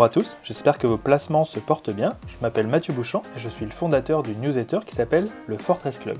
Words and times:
Bonjour 0.00 0.12
à 0.12 0.22
tous, 0.22 0.38
j'espère 0.42 0.78
que 0.78 0.86
vos 0.86 0.96
placements 0.96 1.44
se 1.44 1.60
portent 1.60 1.90
bien. 1.90 2.14
Je 2.26 2.36
m'appelle 2.40 2.66
Mathieu 2.66 2.94
Bouchant 2.94 3.20
et 3.36 3.38
je 3.38 3.50
suis 3.50 3.66
le 3.66 3.70
fondateur 3.70 4.22
du 4.22 4.34
newsletter 4.34 4.78
qui 4.86 4.94
s'appelle 4.94 5.26
le 5.46 5.58
Fortress 5.58 5.98
Club. 5.98 6.16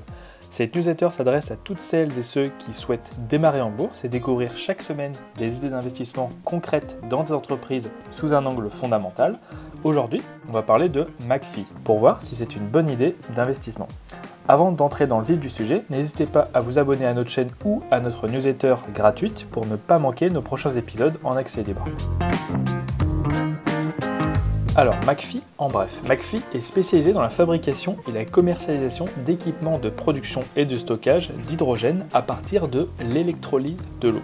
Cette 0.51 0.75
newsletter 0.75 1.09
s'adresse 1.09 1.49
à 1.49 1.55
toutes 1.55 1.79
celles 1.79 2.15
et 2.15 2.21
ceux 2.21 2.51
qui 2.59 2.73
souhaitent 2.73 3.09
démarrer 3.27 3.59
en 3.59 3.71
bourse 3.71 4.05
et 4.05 4.07
découvrir 4.07 4.55
chaque 4.55 4.83
semaine 4.83 5.13
des 5.39 5.57
idées 5.57 5.69
d'investissement 5.69 6.29
concrètes 6.43 6.99
dans 7.09 7.23
des 7.23 7.33
entreprises 7.33 7.89
sous 8.11 8.35
un 8.35 8.45
angle 8.45 8.69
fondamental. 8.69 9.39
Aujourd'hui, 9.83 10.21
on 10.47 10.51
va 10.51 10.61
parler 10.61 10.87
de 10.87 11.07
McPhee 11.25 11.65
pour 11.83 11.97
voir 11.97 12.21
si 12.21 12.35
c'est 12.35 12.55
une 12.55 12.67
bonne 12.67 12.87
idée 12.87 13.15
d'investissement. 13.35 13.87
Avant 14.47 14.71
d'entrer 14.71 15.07
dans 15.07 15.17
le 15.17 15.25
vif 15.25 15.39
du 15.39 15.49
sujet, 15.49 15.85
n'hésitez 15.89 16.27
pas 16.27 16.49
à 16.53 16.59
vous 16.59 16.77
abonner 16.77 17.07
à 17.07 17.15
notre 17.15 17.31
chaîne 17.31 17.49
ou 17.65 17.81
à 17.89 17.99
notre 17.99 18.27
newsletter 18.27 18.75
gratuite 18.93 19.47
pour 19.49 19.65
ne 19.65 19.75
pas 19.75 19.97
manquer 19.97 20.29
nos 20.29 20.43
prochains 20.43 20.69
épisodes 20.69 21.17
en 21.23 21.35
accès 21.35 21.63
libre. 21.63 21.85
Alors, 24.77 24.95
McPhee, 25.05 25.43
en 25.57 25.67
bref, 25.67 26.01
McPhee 26.07 26.41
est 26.53 26.61
spécialisé 26.61 27.11
dans 27.11 27.21
la 27.21 27.29
fabrication 27.29 27.97
et 28.07 28.13
la 28.13 28.23
commercialisation 28.23 29.05
d'équipements 29.25 29.77
de 29.77 29.89
production 29.89 30.45
et 30.55 30.63
de 30.63 30.77
stockage 30.77 31.31
d'hydrogène 31.49 32.05
à 32.13 32.21
partir 32.21 32.69
de 32.69 32.87
l'électrolyse 33.01 33.75
de 33.99 34.07
l'eau. 34.07 34.21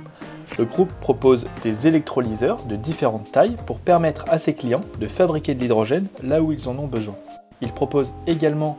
Le 0.58 0.64
groupe 0.64 0.94
propose 1.02 1.48
des 1.64 1.90
électrolyseurs 1.90 2.64
de 2.64 2.78
différentes 2.78 3.30
tailles 3.30 3.58
pour 3.66 3.80
permettre 3.80 4.24
à 4.30 4.38
ses 4.38 4.54
clients 4.54 4.86
de 5.02 5.08
fabriquer 5.08 5.54
de 5.54 5.60
l'hydrogène 5.60 6.08
là 6.24 6.42
où 6.42 6.54
ils 6.54 6.70
en 6.70 6.80
ont 6.80 6.88
besoin. 6.88 7.18
Il 7.60 7.74
propose 7.74 8.14
également 8.26 8.78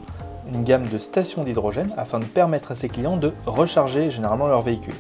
une 0.50 0.64
gamme 0.64 0.88
de 0.88 0.98
stations 0.98 1.44
d'hydrogène 1.44 1.92
afin 1.98 2.18
de 2.18 2.24
permettre 2.24 2.70
à 2.70 2.76
ses 2.76 2.88
clients 2.88 3.18
de 3.18 3.32
recharger 3.44 4.10
généralement 4.10 4.46
leur 4.46 4.62
véhicule. 4.62 4.94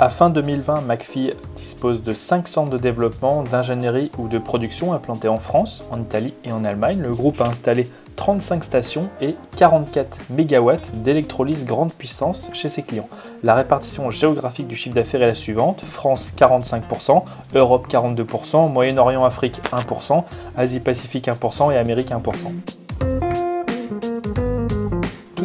À 0.00 0.10
fin 0.10 0.30
2020, 0.30 0.82
McPhee 0.82 1.34
dispose 1.56 2.04
de 2.04 2.14
5 2.14 2.46
centres 2.46 2.70
de 2.70 2.78
développement, 2.78 3.42
d'ingénierie 3.42 4.12
ou 4.16 4.28
de 4.28 4.38
production 4.38 4.92
implantés 4.92 5.26
en 5.26 5.38
France, 5.38 5.82
en 5.90 6.00
Italie 6.00 6.34
et 6.44 6.52
en 6.52 6.64
Allemagne. 6.64 7.00
Le 7.00 7.12
groupe 7.12 7.40
a 7.40 7.46
installé 7.46 7.88
35 8.14 8.62
stations 8.62 9.08
et 9.20 9.34
44 9.56 10.20
MW 10.30 10.74
d'électrolyse 11.02 11.64
grande 11.64 11.92
puissance 11.92 12.48
chez 12.52 12.68
ses 12.68 12.84
clients. 12.84 13.08
La 13.42 13.56
répartition 13.56 14.08
géographique 14.10 14.68
du 14.68 14.76
chiffre 14.76 14.94
d'affaires 14.94 15.22
est 15.22 15.26
la 15.26 15.34
suivante 15.34 15.80
France 15.80 16.32
45%, 16.38 17.24
Europe 17.56 17.88
42%, 17.90 18.70
Moyen-Orient 18.70 19.24
Afrique 19.24 19.60
1%, 19.72 20.22
Asie-Pacifique 20.56 21.26
1% 21.26 21.72
et 21.72 21.76
Amérique 21.76 22.10
1% 22.10 22.77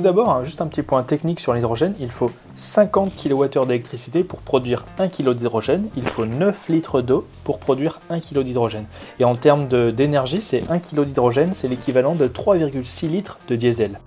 d'abord, 0.03 0.29
hein, 0.29 0.43
juste 0.43 0.61
un 0.61 0.67
petit 0.67 0.83
point 0.83 1.01
technique 1.01 1.39
sur 1.39 1.53
l'hydrogène, 1.53 1.95
il 1.99 2.11
faut 2.11 2.29
50 2.53 3.13
kWh 3.15 3.65
d'électricité 3.65 4.23
pour 4.23 4.39
produire 4.39 4.85
1 4.99 5.07
kg 5.07 5.33
d'hydrogène, 5.33 5.87
il 5.97 6.07
faut 6.07 6.25
9 6.25 6.69
litres 6.69 7.01
d'eau 7.01 7.25
pour 7.43 7.57
produire 7.57 7.99
1 8.09 8.19
kg 8.19 8.43
d'hydrogène. 8.43 8.85
Et 9.19 9.23
en 9.23 9.33
termes 9.33 9.67
d'énergie, 9.67 10.41
c'est 10.41 10.69
1 10.69 10.79
kg 10.79 11.05
d'hydrogène, 11.05 11.53
c'est 11.53 11.67
l'équivalent 11.67 12.13
de 12.13 12.27
3,6 12.27 13.07
litres 13.07 13.39
de 13.47 13.55
diesel. 13.55 13.99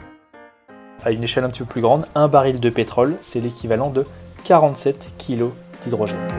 À 1.04 1.10
une 1.10 1.24
échelle 1.24 1.44
un 1.44 1.48
petit 1.48 1.60
peu 1.60 1.66
plus 1.66 1.82
grande, 1.82 2.06
un 2.14 2.28
baril 2.28 2.60
de 2.60 2.70
pétrole, 2.70 3.16
c'est 3.20 3.40
l'équivalent 3.40 3.90
de 3.90 4.04
47 4.44 5.08
kg 5.18 5.46
d'hydrogène. 5.82 6.35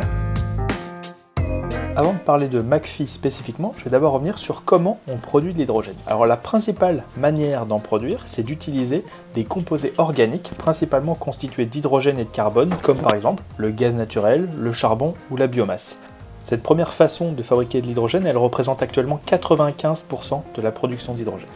Avant 1.98 2.14
de 2.14 2.20
parler 2.20 2.48
de 2.48 2.62
McPhee 2.62 3.08
spécifiquement, 3.08 3.72
je 3.76 3.84
vais 3.84 3.90
d'abord 3.90 4.14
revenir 4.14 4.38
sur 4.38 4.64
comment 4.64 5.00
on 5.12 5.18
produit 5.18 5.52
de 5.52 5.58
l'hydrogène. 5.58 5.96
Alors 6.06 6.28
la 6.28 6.38
principale 6.38 7.04
manière 7.18 7.66
d'en 7.66 7.80
produire, 7.80 8.22
c'est 8.26 8.44
d'utiliser 8.44 9.04
des 9.34 9.46
composés 9.46 9.94
organiques 9.98 10.52
principalement 10.60 11.16
constitués 11.16 11.66
d'hydrogène 11.66 12.20
et 12.20 12.26
de 12.26 12.30
carbone, 12.30 12.70
comme 12.84 13.00
par 13.00 13.16
exemple 13.16 13.42
le 13.58 13.72
gaz 13.72 13.96
naturel, 13.96 14.48
le 14.60 14.72
charbon 14.72 15.16
ou 15.32 15.38
la 15.38 15.48
biomasse. 15.48 15.98
Cette 16.44 16.62
première 16.62 16.94
façon 16.94 17.32
de 17.32 17.42
fabriquer 17.42 17.82
de 17.82 17.88
l'hydrogène, 17.88 18.28
elle 18.28 18.38
représente 18.38 18.84
actuellement 18.84 19.20
95% 19.26 20.44
de 20.54 20.62
la 20.62 20.72
production 20.72 21.16
d'hydrogène. 21.16 21.50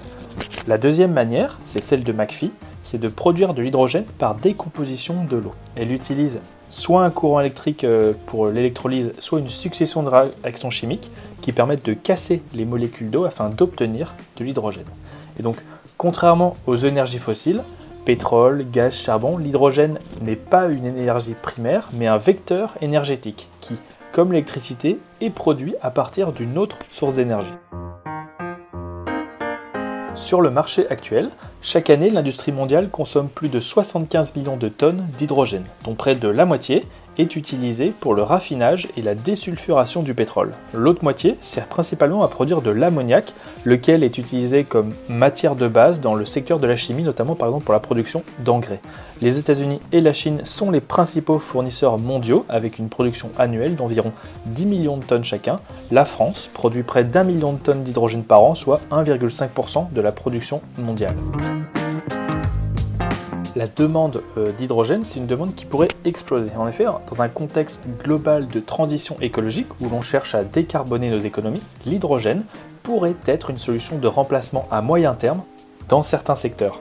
La 0.65 0.79
deuxième 0.79 1.13
manière, 1.13 1.59
c'est 1.65 1.81
celle 1.81 2.03
de 2.03 2.13
McPhee, 2.13 2.51
c'est 2.81 2.99
de 2.99 3.09
produire 3.09 3.53
de 3.53 3.61
l'hydrogène 3.61 4.05
par 4.17 4.33
décomposition 4.33 5.23
de 5.23 5.37
l'eau. 5.37 5.53
Elle 5.75 5.91
utilise 5.91 6.39
soit 6.71 7.03
un 7.03 7.11
courant 7.11 7.41
électrique 7.41 7.83
euh, 7.83 8.13
pour 8.25 8.47
l'électrolyse, 8.47 9.11
soit 9.19 9.39
une 9.39 9.49
succession 9.49 10.01
de 10.01 10.09
réactions 10.09 10.71
chimiques 10.71 11.11
qui 11.41 11.51
permettent 11.51 11.85
de 11.85 11.93
casser 11.93 12.41
les 12.55 12.65
molécules 12.65 13.11
d'eau 13.11 13.25
afin 13.25 13.49
d'obtenir 13.49 14.15
de 14.37 14.43
l'hydrogène. 14.43 14.85
Et 15.37 15.43
donc, 15.43 15.57
contrairement 15.97 16.55
aux 16.65 16.77
énergies 16.77 17.19
fossiles, 17.19 17.61
pétrole, 18.05 18.65
gaz, 18.71 18.93
charbon, 18.93 19.37
l'hydrogène 19.37 19.99
n'est 20.21 20.35
pas 20.35 20.67
une 20.67 20.85
énergie 20.85 21.35
primaire, 21.39 21.89
mais 21.93 22.07
un 22.07 22.17
vecteur 22.17 22.75
énergétique 22.81 23.49
qui, 23.59 23.75
comme 24.11 24.31
l'électricité, 24.31 24.97
est 25.19 25.29
produit 25.29 25.75
à 25.81 25.91
partir 25.91 26.31
d'une 26.31 26.57
autre 26.57 26.79
source 26.89 27.15
d'énergie. 27.15 27.53
Sur 30.13 30.41
le 30.41 30.51
marché 30.51 30.89
actuel, 30.89 31.29
chaque 31.61 31.89
année, 31.89 32.09
l'industrie 32.09 32.51
mondiale 32.51 32.89
consomme 32.89 33.29
plus 33.29 33.47
de 33.47 33.61
75 33.61 34.35
millions 34.35 34.57
de 34.57 34.67
tonnes 34.67 35.07
d'hydrogène, 35.17 35.65
dont 35.85 35.95
près 35.95 36.15
de 36.15 36.27
la 36.27 36.45
moitié 36.45 36.85
est 37.21 37.35
utilisée 37.35 37.93
pour 37.97 38.13
le 38.13 38.23
raffinage 38.23 38.87
et 38.97 39.01
la 39.01 39.15
désulfuration 39.15 40.01
du 40.01 40.13
pétrole. 40.13 40.51
L'autre 40.73 41.03
moitié 41.03 41.37
sert 41.41 41.67
principalement 41.67 42.23
à 42.23 42.27
produire 42.27 42.61
de 42.61 42.71
l'ammoniac, 42.71 43.33
lequel 43.63 44.03
est 44.03 44.17
utilisé 44.17 44.63
comme 44.63 44.93
matière 45.07 45.55
de 45.55 45.67
base 45.67 46.01
dans 46.01 46.15
le 46.15 46.25
secteur 46.25 46.59
de 46.59 46.67
la 46.67 46.75
chimie, 46.75 47.03
notamment 47.03 47.35
par 47.35 47.47
exemple 47.47 47.65
pour 47.65 47.73
la 47.73 47.79
production 47.79 48.23
d'engrais. 48.39 48.81
Les 49.21 49.37
États-Unis 49.37 49.79
et 49.91 50.01
la 50.01 50.13
Chine 50.13 50.41
sont 50.43 50.71
les 50.71 50.81
principaux 50.81 51.39
fournisseurs 51.39 51.99
mondiaux, 51.99 52.45
avec 52.49 52.79
une 52.79 52.89
production 52.89 53.29
annuelle 53.37 53.75
d'environ 53.75 54.11
10 54.47 54.65
millions 54.65 54.97
de 54.97 55.03
tonnes 55.03 55.23
chacun. 55.23 55.59
La 55.91 56.05
France 56.05 56.49
produit 56.53 56.83
près 56.83 57.03
d'un 57.03 57.23
million 57.23 57.53
de 57.53 57.59
tonnes 57.59 57.83
d'hydrogène 57.83 58.23
par 58.23 58.43
an, 58.43 58.55
soit 58.55 58.81
1,5% 58.91 59.93
de 59.93 60.01
la 60.01 60.11
production 60.11 60.61
mondiale 60.77 61.15
la 63.55 63.67
demande 63.67 64.23
euh, 64.37 64.51
d'hydrogène, 64.53 65.03
c'est 65.03 65.19
une 65.19 65.27
demande 65.27 65.55
qui 65.55 65.65
pourrait 65.65 65.89
exploser. 66.05 66.51
En 66.57 66.67
effet, 66.67 66.85
dans 66.85 67.21
un 67.21 67.29
contexte 67.29 67.83
global 68.03 68.47
de 68.47 68.59
transition 68.59 69.17
écologique 69.21 69.67
où 69.81 69.89
l'on 69.89 70.01
cherche 70.01 70.35
à 70.35 70.43
décarboner 70.43 71.09
nos 71.09 71.19
économies, 71.19 71.61
l'hydrogène 71.85 72.43
pourrait 72.83 73.15
être 73.27 73.49
une 73.49 73.57
solution 73.57 73.97
de 73.97 74.07
remplacement 74.07 74.67
à 74.71 74.81
moyen 74.81 75.13
terme 75.13 75.41
dans 75.89 76.01
certains 76.01 76.35
secteurs. 76.35 76.79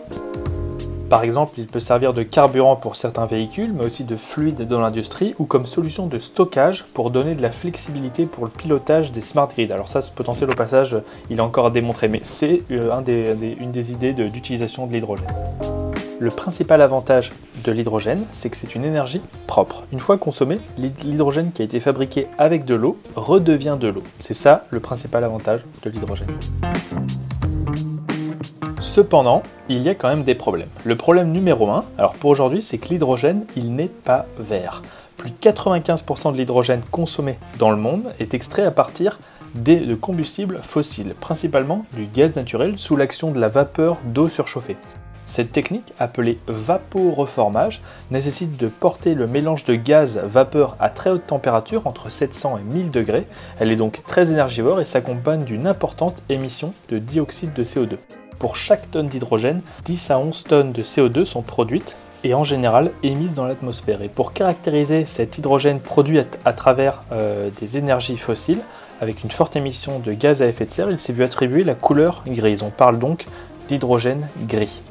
Par 1.09 1.25
exemple, 1.25 1.55
il 1.59 1.67
peut 1.67 1.81
servir 1.81 2.13
de 2.13 2.23
carburant 2.23 2.77
pour 2.77 2.95
certains 2.95 3.27
véhicules, 3.27 3.73
mais 3.73 3.85
aussi 3.85 4.05
de 4.05 4.15
fluide 4.15 4.69
dans 4.69 4.79
l'industrie, 4.79 5.35
ou 5.41 5.45
comme 5.45 5.67
solution 5.67 6.07
de 6.07 6.19
stockage 6.19 6.85
pour 6.95 7.11
donner 7.11 7.35
de 7.35 7.43
la 7.43 7.51
flexibilité 7.51 8.27
pour 8.27 8.45
le 8.45 8.51
pilotage 8.51 9.11
des 9.11 9.21
smart 9.21 9.49
grids. 9.49 9.73
Alors 9.73 9.89
ça, 9.89 10.03
ce 10.03 10.13
potentiel 10.13 10.49
au 10.51 10.57
passage, 10.57 10.97
il 11.29 11.39
est 11.39 11.43
encore 11.43 11.67
à 11.67 11.71
démontrer, 11.71 12.07
mais 12.07 12.21
c'est 12.23 12.63
euh, 12.71 12.93
une 13.61 13.73
des 13.73 13.93
idées 13.93 14.13
d'utilisation 14.13 14.87
de 14.87 14.93
l'hydrogène. 14.93 15.27
Le 16.23 16.29
principal 16.29 16.83
avantage 16.83 17.33
de 17.65 17.73
l'hydrogène, 17.73 18.27
c'est 18.31 18.51
que 18.51 18.57
c'est 18.59 18.75
une 18.75 18.85
énergie 18.85 19.23
propre. 19.47 19.85
Une 19.91 20.01
fois 20.01 20.19
consommé, 20.19 20.59
l'hydrogène 20.77 21.51
qui 21.51 21.63
a 21.63 21.65
été 21.65 21.81
fabriqué 21.81 22.27
avec 22.37 22.67
de 22.67 22.75
l'eau 22.75 22.99
redevient 23.17 23.79
de 23.81 23.89
l'eau. 23.89 24.03
C'est 24.19 24.35
ça 24.35 24.67
le 24.69 24.81
principal 24.81 25.25
avantage 25.25 25.65
de 25.83 25.89
l'hydrogène. 25.89 26.29
Cependant, 28.83 29.43
il 29.71 29.81
y 29.81 29.89
a 29.89 29.95
quand 29.95 30.09
même 30.09 30.23
des 30.23 30.35
problèmes. 30.35 30.69
Le 30.85 30.95
problème 30.95 31.33
numéro 31.33 31.71
1, 31.71 31.87
alors 31.97 32.13
pour 32.13 32.29
aujourd'hui, 32.29 32.61
c'est 32.61 32.77
que 32.77 32.89
l'hydrogène, 32.89 33.47
il 33.57 33.75
n'est 33.75 33.89
pas 33.89 34.27
vert. 34.39 34.83
Plus 35.17 35.31
de 35.31 35.37
95% 35.37 36.33
de 36.33 36.37
l'hydrogène 36.37 36.83
consommé 36.91 37.39
dans 37.59 37.71
le 37.71 37.79
monde 37.79 38.13
est 38.19 38.35
extrait 38.35 38.65
à 38.65 38.71
partir 38.71 39.19
de 39.55 39.95
combustibles 39.95 40.59
fossiles, 40.59 41.15
principalement 41.19 41.87
du 41.97 42.05
gaz 42.05 42.37
naturel 42.37 42.79
sous 42.79 42.95
l'action 42.95 43.31
de 43.31 43.41
la 43.41 43.49
vapeur 43.49 43.97
d'eau 44.05 44.29
surchauffée. 44.29 44.77
Cette 45.31 45.53
technique, 45.53 45.93
appelée 46.01 46.41
vaporeformage, 46.49 47.83
nécessite 48.11 48.57
de 48.57 48.67
porter 48.67 49.15
le 49.15 49.29
mélange 49.29 49.63
de 49.63 49.77
gaz-vapeur 49.77 50.77
à 50.81 50.91
très 50.91 51.11
haute 51.11 51.29
température, 51.29 51.87
entre 51.87 52.11
700 52.11 52.59
et 52.59 52.75
1000 52.75 52.91
degrés. 52.91 53.29
Elle 53.61 53.71
est 53.71 53.77
donc 53.77 54.03
très 54.03 54.33
énergivore 54.33 54.81
et 54.81 54.85
s'accompagne 54.85 55.45
d'une 55.45 55.69
importante 55.69 56.25
émission 56.31 56.73
de 56.89 56.99
dioxyde 56.99 57.53
de 57.53 57.63
CO2. 57.63 57.91
Pour 58.41 58.57
chaque 58.57 58.91
tonne 58.91 59.07
d'hydrogène, 59.07 59.63
10 59.85 60.11
à 60.11 60.19
11 60.19 60.45
tonnes 60.45 60.73
de 60.73 60.83
CO2 60.83 61.25
sont 61.25 61.43
produites 61.43 61.97
et 62.25 62.35
en 62.35 62.43
général 62.43 62.91
émises 63.05 63.35
dans 63.35 63.45
l'atmosphère. 63.45 64.03
Et 64.03 64.09
pour 64.09 64.33
caractériser 64.33 65.07
cet 65.07 65.39
hydrogène 65.39 65.79
produit 65.79 66.19
à, 66.45 66.53
travers 66.53 67.05
euh, 67.13 67.51
des 67.61 67.79
énergies 67.79 68.19
fossiles, 68.19 68.63
avec 69.01 69.23
une 69.23 69.31
forte 69.31 69.55
émission 69.55 70.01
de 70.01 70.13
gaz 70.13 70.43
à 70.43 70.49
effet 70.49 70.65
de 70.65 70.73
serre, 70.73 70.91
il 70.91 70.99
s'est 70.99 71.13
vu 71.13 71.23
attribuer 71.23 71.63
la 71.63 71.77
couleur 71.77 72.25
grise. 72.27 72.65
On 72.65 72.71
parle 72.71 72.99
donc 72.99 73.27
d'hydrogène 73.69 74.27
gris. 74.49 74.83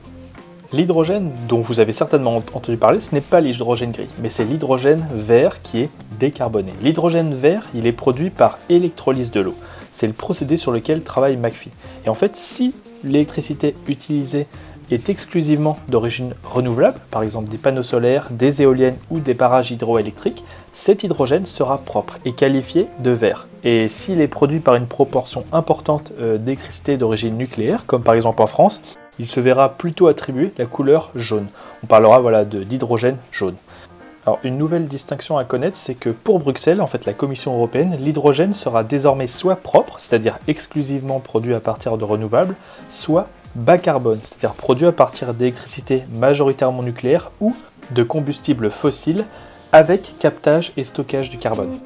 L'hydrogène 0.71 1.31
dont 1.47 1.61
vous 1.61 1.79
avez 1.79 1.93
certainement 1.93 2.37
entendu 2.37 2.77
parler, 2.77 2.99
ce 2.99 3.15
n'est 3.15 3.21
pas 3.21 3.39
l'hydrogène 3.39 3.91
gris, 3.91 4.07
mais 4.21 4.29
c'est 4.29 4.43
l'hydrogène 4.43 5.03
vert 5.11 5.63
qui 5.63 5.79
est 5.79 5.89
décarboné. 6.19 6.73
L'hydrogène 6.83 7.33
vert, 7.33 7.65
il 7.73 7.87
est 7.87 7.91
produit 7.91 8.29
par 8.29 8.59
électrolyse 8.69 9.31
de 9.31 9.39
l'eau. 9.39 9.55
C'est 9.91 10.05
le 10.05 10.13
procédé 10.13 10.57
sur 10.57 10.71
lequel 10.71 11.01
travaille 11.01 11.37
McPhee. 11.37 11.71
Et 12.05 12.09
en 12.09 12.13
fait, 12.13 12.35
si 12.35 12.75
l'électricité 13.03 13.75
utilisée 13.87 14.45
est 14.91 15.09
exclusivement 15.09 15.79
d'origine 15.87 16.35
renouvelable, 16.43 16.99
par 17.09 17.23
exemple 17.23 17.49
des 17.49 17.57
panneaux 17.57 17.81
solaires, 17.81 18.27
des 18.29 18.61
éoliennes 18.61 18.97
ou 19.09 19.19
des 19.19 19.33
barrages 19.33 19.71
hydroélectriques, 19.71 20.43
cet 20.71 21.03
hydrogène 21.03 21.45
sera 21.45 21.79
propre 21.79 22.19
et 22.25 22.33
qualifié 22.33 22.85
de 22.99 23.09
vert. 23.09 23.47
Et 23.63 23.87
s'il 23.87 24.21
est 24.21 24.27
produit 24.27 24.59
par 24.59 24.75
une 24.75 24.87
proportion 24.87 25.45
importante 25.51 26.11
euh, 26.19 26.37
d'électricité 26.37 26.95
d'origine 26.97 27.37
nucléaire, 27.37 27.85
comme 27.87 28.03
par 28.03 28.13
exemple 28.13 28.43
en 28.43 28.47
France, 28.47 28.81
il 29.19 29.27
se 29.27 29.39
verra 29.39 29.69
plutôt 29.69 30.07
attribuer 30.07 30.53
la 30.57 30.65
couleur 30.65 31.11
jaune. 31.13 31.47
On 31.83 31.87
parlera 31.87 32.19
voilà, 32.19 32.45
d'hydrogène 32.45 33.17
jaune. 33.31 33.55
Alors, 34.25 34.39
une 34.43 34.57
nouvelle 34.57 34.87
distinction 34.87 35.37
à 35.37 35.43
connaître, 35.43 35.77
c'est 35.77 35.95
que 35.95 36.09
pour 36.09 36.39
Bruxelles, 36.39 36.81
en 36.81 36.87
fait 36.87 37.05
la 37.05 37.13
Commission 37.13 37.55
européenne, 37.55 37.97
l'hydrogène 37.99 38.53
sera 38.53 38.83
désormais 38.83 39.27
soit 39.27 39.55
propre, 39.55 39.95
c'est-à-dire 39.97 40.39
exclusivement 40.47 41.19
produit 41.19 41.53
à 41.53 41.59
partir 41.59 41.97
de 41.97 42.03
renouvelables, 42.03 42.55
soit 42.89 43.27
bas 43.55 43.77
carbone, 43.77 44.19
c'est-à-dire 44.21 44.53
produit 44.53 44.87
à 44.87 44.91
partir 44.91 45.33
d'électricité 45.33 46.03
majoritairement 46.13 46.83
nucléaire 46.83 47.31
ou 47.39 47.55
de 47.91 48.03
combustibles 48.03 48.69
fossiles 48.69 49.25
avec 49.71 50.15
captage 50.19 50.73
et 50.77 50.83
stockage 50.83 51.29
du 51.29 51.37
carbone. 51.37 51.79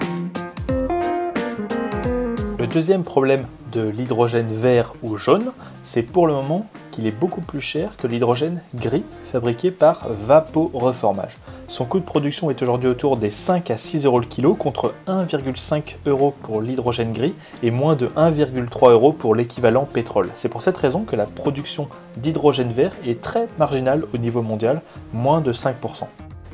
Le 2.60 2.68
deuxième 2.68 3.04
problème 3.04 3.46
de 3.72 3.88
l'hydrogène 3.88 4.54
vert 4.54 4.94
ou 5.04 5.18
jaune, 5.18 5.52
c'est 5.84 6.04
pour 6.04 6.28
le 6.28 6.34
moment 6.34 6.68
qu'il 6.94 7.08
est 7.08 7.20
beaucoup 7.20 7.42
plus 7.42 7.60
cher 7.60 7.98
que 7.98 8.06
l'hydrogène 8.06 8.62
gris 8.76 9.04
fabriqué 9.32 9.72
par 9.72 10.08
vaporeformage. 10.10 11.38
Son 11.68 11.86
coût 11.86 12.00
de 12.00 12.06
production 12.06 12.52
est 12.52 12.62
aujourd'hui 12.62 12.88
autour 12.88 13.18
des 13.18 13.32
5 13.32 13.72
à 13.72 13.78
6 13.78 14.06
euros 14.06 14.20
le 14.20 14.28
kilo 14.28 14.54
contre 14.54 14.94
1,5 15.08 15.96
euros 16.06 16.36
pour 16.44 16.62
l'hydrogène 16.62 17.12
gris 17.12 17.34
et 17.64 17.72
moins 17.72 17.96
de 17.96 18.06
1,3 18.08 18.92
euros 18.92 19.12
pour 19.12 19.34
l'équivalent 19.34 19.86
pétrole. 19.86 20.30
C'est 20.36 20.50
pour 20.50 20.62
cette 20.62 20.78
raison 20.78 21.04
que 21.04 21.16
la 21.16 21.26
production 21.26 21.88
d'hydrogène 22.18 22.72
vert 22.72 22.92
est 23.08 23.22
très 23.22 23.48
marginale 23.58 24.04
au 24.14 24.18
niveau 24.18 24.44
mondial, 24.44 24.82
moins 25.14 25.42
de 25.42 25.52
5%. 25.52 25.74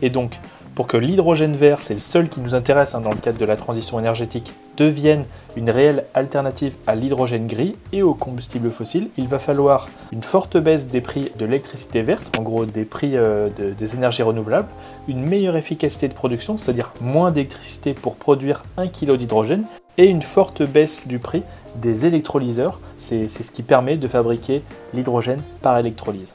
Et 0.01 0.09
donc, 0.09 0.39
pour 0.73 0.87
que 0.87 0.95
l'hydrogène 0.95 1.57
vert, 1.57 1.79
c'est 1.81 1.93
le 1.93 1.99
seul 1.99 2.29
qui 2.29 2.39
nous 2.39 2.55
intéresse 2.55 2.95
hein, 2.95 3.01
dans 3.01 3.09
le 3.09 3.17
cadre 3.17 3.37
de 3.37 3.45
la 3.45 3.57
transition 3.57 3.99
énergétique, 3.99 4.53
devienne 4.79 5.25
une 5.57 5.69
réelle 5.69 6.05
alternative 6.13 6.75
à 6.87 6.95
l'hydrogène 6.95 7.47
gris 7.47 7.75
et 7.91 8.01
aux 8.01 8.13
combustibles 8.13 8.71
fossiles, 8.71 9.09
il 9.17 9.27
va 9.27 9.37
falloir 9.37 9.89
une 10.11 10.23
forte 10.23 10.57
baisse 10.57 10.87
des 10.87 11.01
prix 11.01 11.31
de 11.37 11.45
l'électricité 11.45 12.01
verte, 12.01 12.31
en 12.37 12.41
gros 12.41 12.65
des 12.65 12.85
prix 12.85 13.11
euh, 13.15 13.49
des 13.49 13.95
énergies 13.95 14.23
renouvelables, 14.23 14.69
une 15.07 15.21
meilleure 15.21 15.57
efficacité 15.57 16.07
de 16.07 16.13
production, 16.13 16.57
c'est-à-dire 16.57 16.93
moins 17.01 17.31
d'électricité 17.31 17.93
pour 17.93 18.15
produire 18.15 18.63
1 18.77 18.87
kg 18.87 19.17
d'hydrogène, 19.17 19.65
et 19.97 20.05
une 20.05 20.21
forte 20.21 20.63
baisse 20.63 21.07
du 21.07 21.19
prix 21.19 21.43
des 21.75 22.05
électrolyseurs. 22.05 22.79
C'est 22.97 23.27
ce 23.27 23.51
qui 23.51 23.63
permet 23.63 23.97
de 23.97 24.07
fabriquer 24.07 24.63
l'hydrogène 24.93 25.41
par 25.61 25.77
électrolyse. 25.77 26.33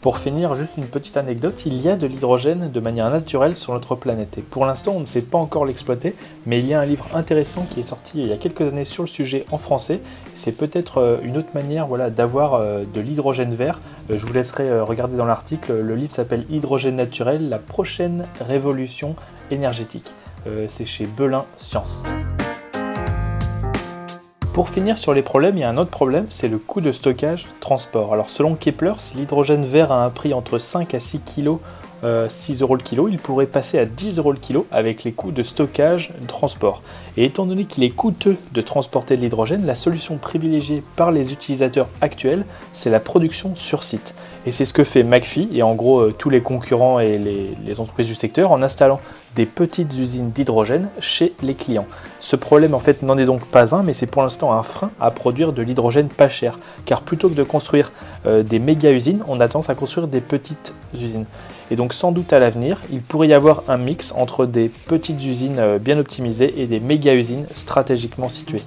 Pour 0.00 0.18
finir, 0.18 0.54
juste 0.54 0.76
une 0.76 0.86
petite 0.86 1.16
anecdote, 1.16 1.62
il 1.66 1.80
y 1.80 1.88
a 1.88 1.96
de 1.96 2.06
l'hydrogène 2.06 2.70
de 2.70 2.80
manière 2.80 3.10
naturelle 3.10 3.56
sur 3.56 3.72
notre 3.72 3.94
planète. 3.94 4.38
Et 4.38 4.42
pour 4.42 4.66
l'instant, 4.66 4.92
on 4.94 5.00
ne 5.00 5.06
sait 5.06 5.22
pas 5.22 5.38
encore 5.38 5.64
l'exploiter, 5.64 6.14
mais 6.44 6.60
il 6.60 6.66
y 6.66 6.74
a 6.74 6.80
un 6.80 6.86
livre 6.86 7.08
intéressant 7.14 7.66
qui 7.70 7.80
est 7.80 7.84
sorti 7.84 8.20
il 8.20 8.28
y 8.28 8.32
a 8.32 8.36
quelques 8.36 8.60
années 8.60 8.84
sur 8.84 9.02
le 9.02 9.08
sujet 9.08 9.46
en 9.50 9.58
français. 9.58 10.00
C'est 10.34 10.52
peut-être 10.52 10.98
euh, 10.98 11.16
une 11.22 11.38
autre 11.38 11.48
manière 11.54 11.86
voilà, 11.86 12.10
d'avoir 12.10 12.54
euh, 12.54 12.84
de 12.92 13.00
l'hydrogène 13.00 13.54
vert. 13.54 13.80
Euh, 14.10 14.18
je 14.18 14.26
vous 14.26 14.32
laisserai 14.32 14.80
regarder 14.80 15.16
dans 15.16 15.26
l'article. 15.26 15.80
Le 15.80 15.96
livre 15.96 16.12
s'appelle 16.12 16.44
Hydrogène 16.50 16.96
naturel, 16.96 17.48
la 17.48 17.58
prochaine 17.58 18.26
révolution 18.40 19.16
énergétique. 19.50 20.14
C'est 20.68 20.84
chez 20.84 21.06
Belin 21.06 21.44
Science. 21.56 22.04
Pour 24.56 24.70
finir 24.70 24.98
sur 24.98 25.12
les 25.12 25.20
problèmes, 25.20 25.58
il 25.58 25.60
y 25.60 25.64
a 25.64 25.68
un 25.68 25.76
autre 25.76 25.90
problème, 25.90 26.24
c'est 26.30 26.48
le 26.48 26.56
coût 26.56 26.80
de 26.80 26.90
stockage 26.90 27.46
transport. 27.60 28.14
Alors 28.14 28.30
selon 28.30 28.54
Kepler, 28.54 28.94
si 29.00 29.18
l'hydrogène 29.18 29.66
vert 29.66 29.92
a 29.92 30.02
un 30.02 30.08
prix 30.08 30.32
entre 30.32 30.56
5 30.56 30.94
à 30.94 30.98
6 30.98 31.20
kg 31.20 31.58
6 32.02 32.62
euros 32.62 32.76
le 32.76 32.82
kilo, 32.82 33.08
il 33.08 33.18
pourrait 33.18 33.46
passer 33.46 33.78
à 33.78 33.84
10 33.84 34.18
euros 34.18 34.32
le 34.32 34.38
kilo 34.38 34.66
avec 34.70 35.04
les 35.04 35.12
coûts 35.12 35.32
de 35.32 35.42
stockage, 35.42 36.12
de 36.20 36.26
transport. 36.26 36.82
Et 37.16 37.24
étant 37.24 37.46
donné 37.46 37.64
qu'il 37.64 37.84
est 37.84 37.90
coûteux 37.90 38.36
de 38.52 38.60
transporter 38.60 39.16
de 39.16 39.22
l'hydrogène, 39.22 39.66
la 39.66 39.74
solution 39.74 40.16
privilégiée 40.16 40.82
par 40.96 41.10
les 41.10 41.32
utilisateurs 41.32 41.88
actuels, 42.00 42.44
c'est 42.72 42.90
la 42.90 43.00
production 43.00 43.54
sur 43.54 43.82
site. 43.82 44.14
Et 44.46 44.52
c'est 44.52 44.64
ce 44.64 44.72
que 44.72 44.84
fait 44.84 45.02
McPhee 45.02 45.48
et 45.52 45.62
en 45.62 45.74
gros 45.74 46.00
euh, 46.00 46.14
tous 46.16 46.30
les 46.30 46.40
concurrents 46.40 47.00
et 47.00 47.18
les 47.18 47.80
entreprises 47.80 48.06
du 48.06 48.14
secteur 48.14 48.52
en 48.52 48.62
installant 48.62 49.00
des 49.36 49.46
petites 49.46 49.92
usines 49.96 50.30
d'hydrogène 50.30 50.88
chez 50.98 51.34
les 51.42 51.54
clients. 51.54 51.86
Ce 52.20 52.34
problème 52.34 52.74
en 52.74 52.78
fait 52.78 53.02
n'en 53.02 53.18
est 53.18 53.26
donc 53.26 53.44
pas 53.44 53.74
un, 53.74 53.82
mais 53.82 53.92
c'est 53.92 54.06
pour 54.06 54.22
l'instant 54.22 54.52
un 54.52 54.62
frein 54.62 54.90
à 54.98 55.10
produire 55.10 55.52
de 55.52 55.62
l'hydrogène 55.62 56.08
pas 56.08 56.28
cher, 56.28 56.58
car 56.86 57.02
plutôt 57.02 57.28
que 57.28 57.34
de 57.34 57.42
construire 57.42 57.92
euh, 58.24 58.42
des 58.42 58.58
méga 58.58 58.90
usines, 58.90 59.22
on 59.28 59.38
a 59.38 59.46
tendance 59.46 59.68
à 59.68 59.74
construire 59.74 60.08
des 60.08 60.22
petites 60.22 60.72
usines. 60.94 61.26
Et 61.70 61.76
donc 61.76 61.92
sans 61.92 62.12
doute 62.12 62.32
à 62.32 62.38
l'avenir, 62.38 62.80
il 62.92 63.00
pourrait 63.00 63.28
y 63.28 63.34
avoir 63.34 63.64
un 63.68 63.76
mix 63.76 64.12
entre 64.12 64.46
des 64.46 64.68
petites 64.68 65.24
usines 65.24 65.58
euh, 65.58 65.78
bien 65.78 65.98
optimisées 65.98 66.60
et 66.60 66.66
des 66.66 66.80
méga 66.80 67.14
usines 67.14 67.46
stratégiquement 67.52 68.28
situées. 68.28 68.62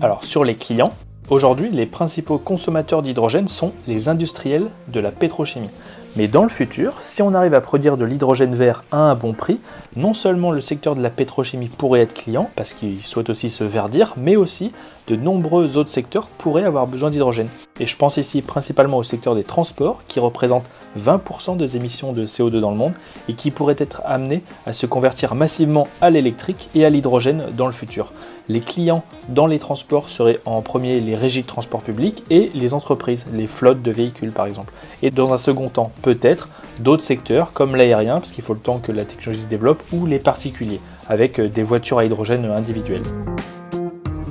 Alors 0.00 0.24
sur 0.24 0.44
les 0.44 0.54
clients, 0.54 0.92
aujourd'hui 1.28 1.70
les 1.70 1.86
principaux 1.86 2.38
consommateurs 2.38 3.02
d'hydrogène 3.02 3.48
sont 3.48 3.72
les 3.86 4.08
industriels 4.08 4.68
de 4.88 5.00
la 5.00 5.10
pétrochimie. 5.10 5.70
Mais 6.16 6.28
dans 6.28 6.44
le 6.44 6.48
futur, 6.48 6.94
si 7.02 7.20
on 7.20 7.34
arrive 7.34 7.52
à 7.52 7.60
produire 7.60 7.98
de 7.98 8.06
l'hydrogène 8.06 8.54
vert 8.54 8.84
à 8.90 8.96
un 8.96 9.14
bon 9.14 9.34
prix, 9.34 9.60
non 9.96 10.14
seulement 10.14 10.50
le 10.50 10.62
secteur 10.62 10.96
de 10.96 11.02
la 11.02 11.10
pétrochimie 11.10 11.68
pourrait 11.68 12.00
être 12.00 12.14
client, 12.14 12.48
parce 12.56 12.72
qu'il 12.72 13.04
souhaite 13.04 13.28
aussi 13.28 13.50
se 13.50 13.64
verdir, 13.64 14.14
mais 14.16 14.34
aussi 14.34 14.72
de 15.06 15.16
nombreux 15.16 15.76
autres 15.76 15.90
secteurs 15.90 16.26
pourraient 16.26 16.64
avoir 16.64 16.86
besoin 16.86 17.10
d'hydrogène. 17.10 17.48
Et 17.78 17.86
je 17.86 17.96
pense 17.96 18.16
ici 18.16 18.42
principalement 18.42 18.98
au 18.98 19.02
secteur 19.02 19.34
des 19.34 19.44
transports, 19.44 20.02
qui 20.08 20.18
représente 20.18 20.64
20% 20.98 21.56
des 21.56 21.76
émissions 21.76 22.12
de 22.12 22.26
CO2 22.26 22.60
dans 22.60 22.70
le 22.70 22.76
monde, 22.76 22.94
et 23.28 23.34
qui 23.34 23.50
pourrait 23.50 23.76
être 23.78 24.02
amené 24.04 24.42
à 24.64 24.72
se 24.72 24.86
convertir 24.86 25.34
massivement 25.34 25.88
à 26.00 26.10
l'électrique 26.10 26.70
et 26.74 26.84
à 26.84 26.90
l'hydrogène 26.90 27.46
dans 27.56 27.66
le 27.66 27.72
futur. 27.72 28.12
Les 28.48 28.60
clients 28.60 29.04
dans 29.28 29.46
les 29.46 29.58
transports 29.58 30.08
seraient 30.08 30.40
en 30.44 30.62
premier 30.62 31.00
les 31.00 31.16
régies 31.16 31.42
de 31.42 31.46
transport 31.46 31.82
public 31.82 32.22
et 32.30 32.50
les 32.54 32.74
entreprises, 32.74 33.26
les 33.32 33.46
flottes 33.46 33.82
de 33.82 33.90
véhicules 33.90 34.32
par 34.32 34.46
exemple. 34.46 34.72
Et 35.02 35.10
dans 35.10 35.32
un 35.34 35.38
second 35.38 35.68
temps, 35.68 35.90
peut-être 36.02 36.48
d'autres 36.78 37.02
secteurs 37.02 37.52
comme 37.52 37.76
l'aérien, 37.76 38.20
parce 38.20 38.32
qu'il 38.32 38.44
faut 38.44 38.54
le 38.54 38.60
temps 38.60 38.78
que 38.78 38.92
la 38.92 39.04
technologie 39.04 39.42
se 39.42 39.48
développe, 39.48 39.82
ou 39.92 40.06
les 40.06 40.18
particuliers, 40.18 40.80
avec 41.08 41.40
des 41.40 41.62
voitures 41.62 41.98
à 41.98 42.04
hydrogène 42.04 42.44
individuelles. 42.46 43.02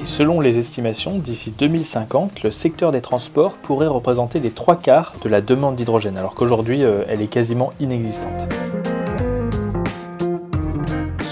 Selon 0.05 0.39
les 0.39 0.59
estimations, 0.59 1.17
d'ici 1.17 1.51
2050, 1.57 2.43
le 2.43 2.51
secteur 2.51 2.91
des 2.91 3.01
transports 3.01 3.53
pourrait 3.57 3.87
représenter 3.87 4.39
les 4.39 4.51
trois 4.51 4.75
quarts 4.75 5.15
de 5.23 5.29
la 5.29 5.41
demande 5.41 5.75
d'hydrogène, 5.75 6.15
alors 6.15 6.35
qu'aujourd'hui 6.35 6.83
euh, 6.83 7.03
elle 7.09 7.23
est 7.23 7.27
quasiment 7.27 7.73
inexistante 7.79 8.47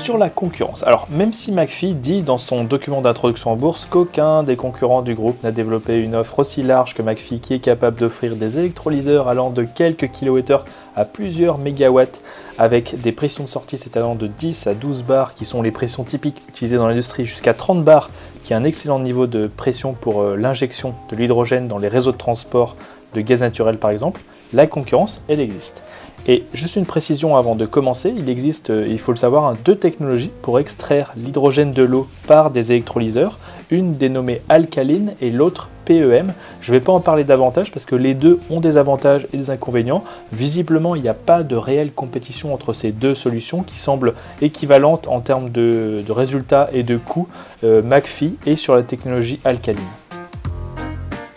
sur 0.04 0.18
la 0.18 0.30
concurrence. 0.30 0.84
Alors, 0.84 1.08
même 1.10 1.32
si 1.32 1.54
McPhee 1.54 1.94
dit 1.94 2.24
dans 2.24 2.38
son 2.38 2.66
document 2.66 3.00
d'introduction 3.00 3.52
en 3.52 3.56
bourse 3.56 3.86
qu'aucun 3.86 4.44
des 4.44 4.58
concurrents 4.58 5.02
du 5.02 5.16
groupe 5.16 5.42
n'a 5.44 5.54
développé 5.54 5.98
une 5.98 6.14
offre 6.14 6.40
aussi 6.40 6.62
large 6.62 6.94
que 6.94 7.02
McPhee 7.02 7.40
qui 7.40 7.54
est 7.54 7.60
capable 7.60 8.02
d'offrir 8.02 8.36
des 8.36 8.60
électrolyseurs 8.60 9.30
allant 9.30 9.50
de 9.50 9.64
quelques 9.64 10.12
kilowattheures 10.12 10.66
à 10.98 11.06
plusieurs 11.06 11.58
mégawatts 11.58 12.20
avec 12.58 13.00
des 13.00 13.14
pressions 13.14 13.46
de 13.46 13.50
sortie 13.50 13.78
s'étalant 13.78 14.16
de 14.16 14.28
10 14.28 14.68
à 14.68 14.74
12 14.74 15.04
bars 15.04 15.34
qui 15.36 15.46
sont 15.46 15.62
les 15.62 15.72
pressions 15.72 16.04
typiques 16.04 16.42
utilisées 16.50 16.76
dans 16.76 16.90
l'industrie 16.90 17.24
jusqu'à 17.24 17.54
30 17.54 17.86
bars 17.86 18.10
qui 18.44 18.52
est 18.52 18.58
un 18.58 18.66
excellent 18.66 19.00
niveau 19.00 19.26
de 19.26 19.48
pression 19.48 19.94
pour 19.94 20.22
euh, 20.22 20.36
l'injection 20.36 20.96
de 21.12 21.16
l'hydrogène 21.16 21.70
dans 21.70 21.78
les 21.78 21.88
réseaux 21.88 22.12
de 22.12 22.18
transport 22.18 22.76
de 23.14 23.22
gaz 23.22 23.40
naturel 23.40 23.78
par 23.78 23.92
exemple, 23.92 24.20
la 24.54 24.68
concurrence 24.68 25.24
elle 25.28 25.40
existe. 25.40 25.84
Et 26.26 26.46
juste 26.54 26.78
une 26.78 26.86
précision 26.86 27.36
avant 27.36 27.56
de 27.56 27.66
commencer, 27.66 28.14
il 28.16 28.30
existe, 28.30 28.70
euh, 28.70 28.88
il 28.88 28.98
faut 28.98 29.12
le 29.12 29.18
savoir, 29.18 29.56
deux 29.66 29.76
technologies 29.76 30.32
pour 30.42 30.58
extraire 30.58 31.12
l'hydrogène 31.18 31.74
de 31.74 31.84
l'eau 31.84 32.08
par 32.28 32.50
des 32.50 32.72
électrolyseurs, 32.72 33.40
une 33.72 33.98
dénommée 33.98 34.42
alcaline 34.48 35.16
et 35.20 35.32
l'autre 35.32 35.68
PEM. 35.84 36.34
Je 36.62 36.72
ne 36.72 36.78
vais 36.78 36.84
pas 36.84 36.94
en 36.94 37.02
parler 37.02 37.26
davantage 37.26 37.72
parce 37.72 37.86
que 37.86 37.96
les 37.96 38.14
deux 38.14 38.40
ont 38.50 38.62
des 38.62 38.78
avantages 38.78 39.28
et 39.34 39.38
des 39.38 39.50
inconvénients. 39.50 40.06
Visiblement, 40.32 40.96
il 40.96 41.02
n'y 41.02 41.10
a 41.10 41.14
pas 41.14 41.44
de 41.44 41.58
réelle 41.58 41.92
compétition 41.92 42.54
entre 42.54 42.72
ces 42.72 42.94
deux 42.94 43.16
solutions 43.16 43.64
qui 43.64 43.78
semblent 43.78 44.14
équivalentes 44.42 45.10
en 45.10 45.20
termes 45.20 45.50
de, 45.50 46.06
résultats 46.10 46.70
et 46.72 46.84
de 46.84 46.96
coûts. 46.96 47.28
Euh, 47.66 47.82
McPhee 47.82 48.36
est 48.46 48.56
sur 48.56 48.76
la 48.76 48.84
technologie 48.84 49.42
alcaline. 49.44 49.82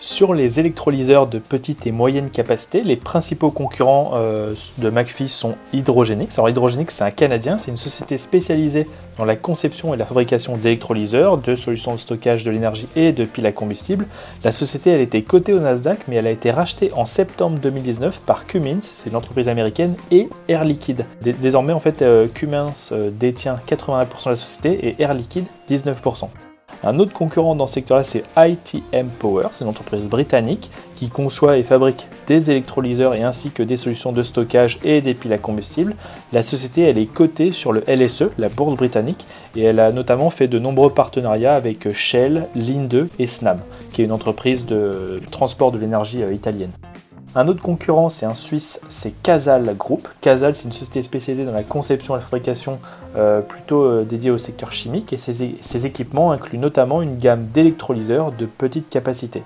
Sur 0.07 0.33
les 0.33 0.57
électrolyseurs 0.61 1.27
de 1.27 1.37
petite 1.37 1.85
et 1.85 1.91
moyenne 1.91 2.29
capacité, 2.29 2.81
les 2.81 2.95
principaux 2.95 3.51
concurrents 3.51 4.11
euh, 4.13 4.55
de 4.77 4.89
McPhee 4.89 5.27
sont 5.27 5.55
Hydrogenix. 5.73 6.29
Alors 6.37 6.47
Hydrogenix, 6.47 6.85
c'est 6.87 7.03
un 7.03 7.11
Canadien, 7.11 7.57
c'est 7.57 7.71
une 7.71 7.77
société 7.77 8.15
spécialisée 8.15 8.85
dans 9.17 9.25
la 9.25 9.35
conception 9.35 9.93
et 9.93 9.97
la 9.97 10.05
fabrication 10.05 10.55
d'électrolyseurs, 10.55 11.37
de 11.37 11.55
solutions 11.55 11.91
de 11.91 11.97
stockage 11.97 12.45
de 12.45 12.51
l'énergie 12.51 12.87
et 12.95 13.11
de 13.11 13.25
piles 13.25 13.45
à 13.47 13.51
combustible. 13.51 14.07
La 14.45 14.53
société, 14.53 14.91
elle 14.91 15.01
était 15.01 15.23
cotée 15.23 15.51
au 15.51 15.59
Nasdaq, 15.59 15.99
mais 16.07 16.15
elle 16.15 16.27
a 16.27 16.31
été 16.31 16.51
rachetée 16.51 16.89
en 16.93 17.03
septembre 17.03 17.59
2019 17.59 18.21
par 18.21 18.47
Cummins, 18.47 18.79
c'est 18.79 19.09
une 19.09 19.17
entreprise 19.17 19.49
américaine, 19.49 19.95
et 20.09 20.29
Air 20.47 20.63
Liquide. 20.63 21.05
Désormais, 21.21 21.73
en 21.73 21.81
fait, 21.81 22.01
euh, 22.01 22.27
Cummins 22.33 22.71
euh, 22.93 23.11
détient 23.11 23.57
81% 23.67 24.23
de 24.23 24.29
la 24.29 24.35
société 24.37 24.87
et 24.87 25.01
Air 25.03 25.13
Liquide 25.13 25.47
19%. 25.69 26.29
Un 26.83 26.99
autre 26.99 27.13
concurrent 27.13 27.55
dans 27.55 27.67
ce 27.67 27.75
secteur-là, 27.75 28.03
c'est 28.03 28.23
ITM 28.37 29.07
Power, 29.19 29.47
c'est 29.53 29.63
une 29.63 29.69
entreprise 29.69 30.05
britannique 30.05 30.69
qui 30.95 31.09
conçoit 31.09 31.57
et 31.57 31.63
fabrique 31.63 32.07
des 32.27 32.51
électrolyseurs 32.51 33.13
et 33.13 33.23
ainsi 33.23 33.51
que 33.51 33.63
des 33.63 33.77
solutions 33.77 34.11
de 34.11 34.23
stockage 34.23 34.79
et 34.83 35.01
des 35.01 35.13
piles 35.13 35.33
à 35.33 35.37
combustible. 35.37 35.95
La 36.33 36.43
société, 36.43 36.81
elle 36.81 36.97
est 36.97 37.05
cotée 37.05 37.51
sur 37.51 37.71
le 37.71 37.83
LSE, 37.87 38.29
la 38.37 38.49
bourse 38.49 38.75
britannique, 38.75 39.27
et 39.55 39.63
elle 39.63 39.79
a 39.79 39.91
notamment 39.91 40.29
fait 40.29 40.47
de 40.47 40.59
nombreux 40.59 40.91
partenariats 40.91 41.55
avec 41.55 41.91
Shell, 41.93 42.47
Linde 42.55 43.09
et 43.19 43.27
Snam, 43.27 43.59
qui 43.91 44.01
est 44.01 44.05
une 44.05 44.11
entreprise 44.11 44.65
de 44.65 45.21
transport 45.31 45.71
de 45.71 45.77
l'énergie 45.77 46.23
euh, 46.23 46.33
italienne. 46.33 46.71
Un 47.35 47.47
autre 47.47 47.61
concurrent, 47.61 48.09
c'est 48.09 48.25
un 48.25 48.33
Suisse, 48.33 48.79
c'est 48.89 49.11
Casal 49.21 49.75
Group. 49.77 50.07
Casal, 50.21 50.55
c'est 50.55 50.65
une 50.65 50.71
société 50.71 51.01
spécialisée 51.01 51.45
dans 51.45 51.51
la 51.51 51.63
conception 51.63 52.15
et 52.15 52.17
la 52.17 52.23
fabrication 52.23 52.79
euh, 53.15 53.41
plutôt 53.41 53.83
euh, 53.83 54.03
dédiée 54.03 54.31
au 54.31 54.37
secteur 54.37 54.71
chimique 54.71 55.13
et 55.13 55.17
ses 55.17 55.85
équipements 55.85 56.31
incluent 56.31 56.57
notamment 56.57 57.01
une 57.01 57.17
gamme 57.17 57.47
d'électrolyseurs 57.47 58.31
de 58.31 58.45
petite 58.45 58.89
capacité. 58.89 59.43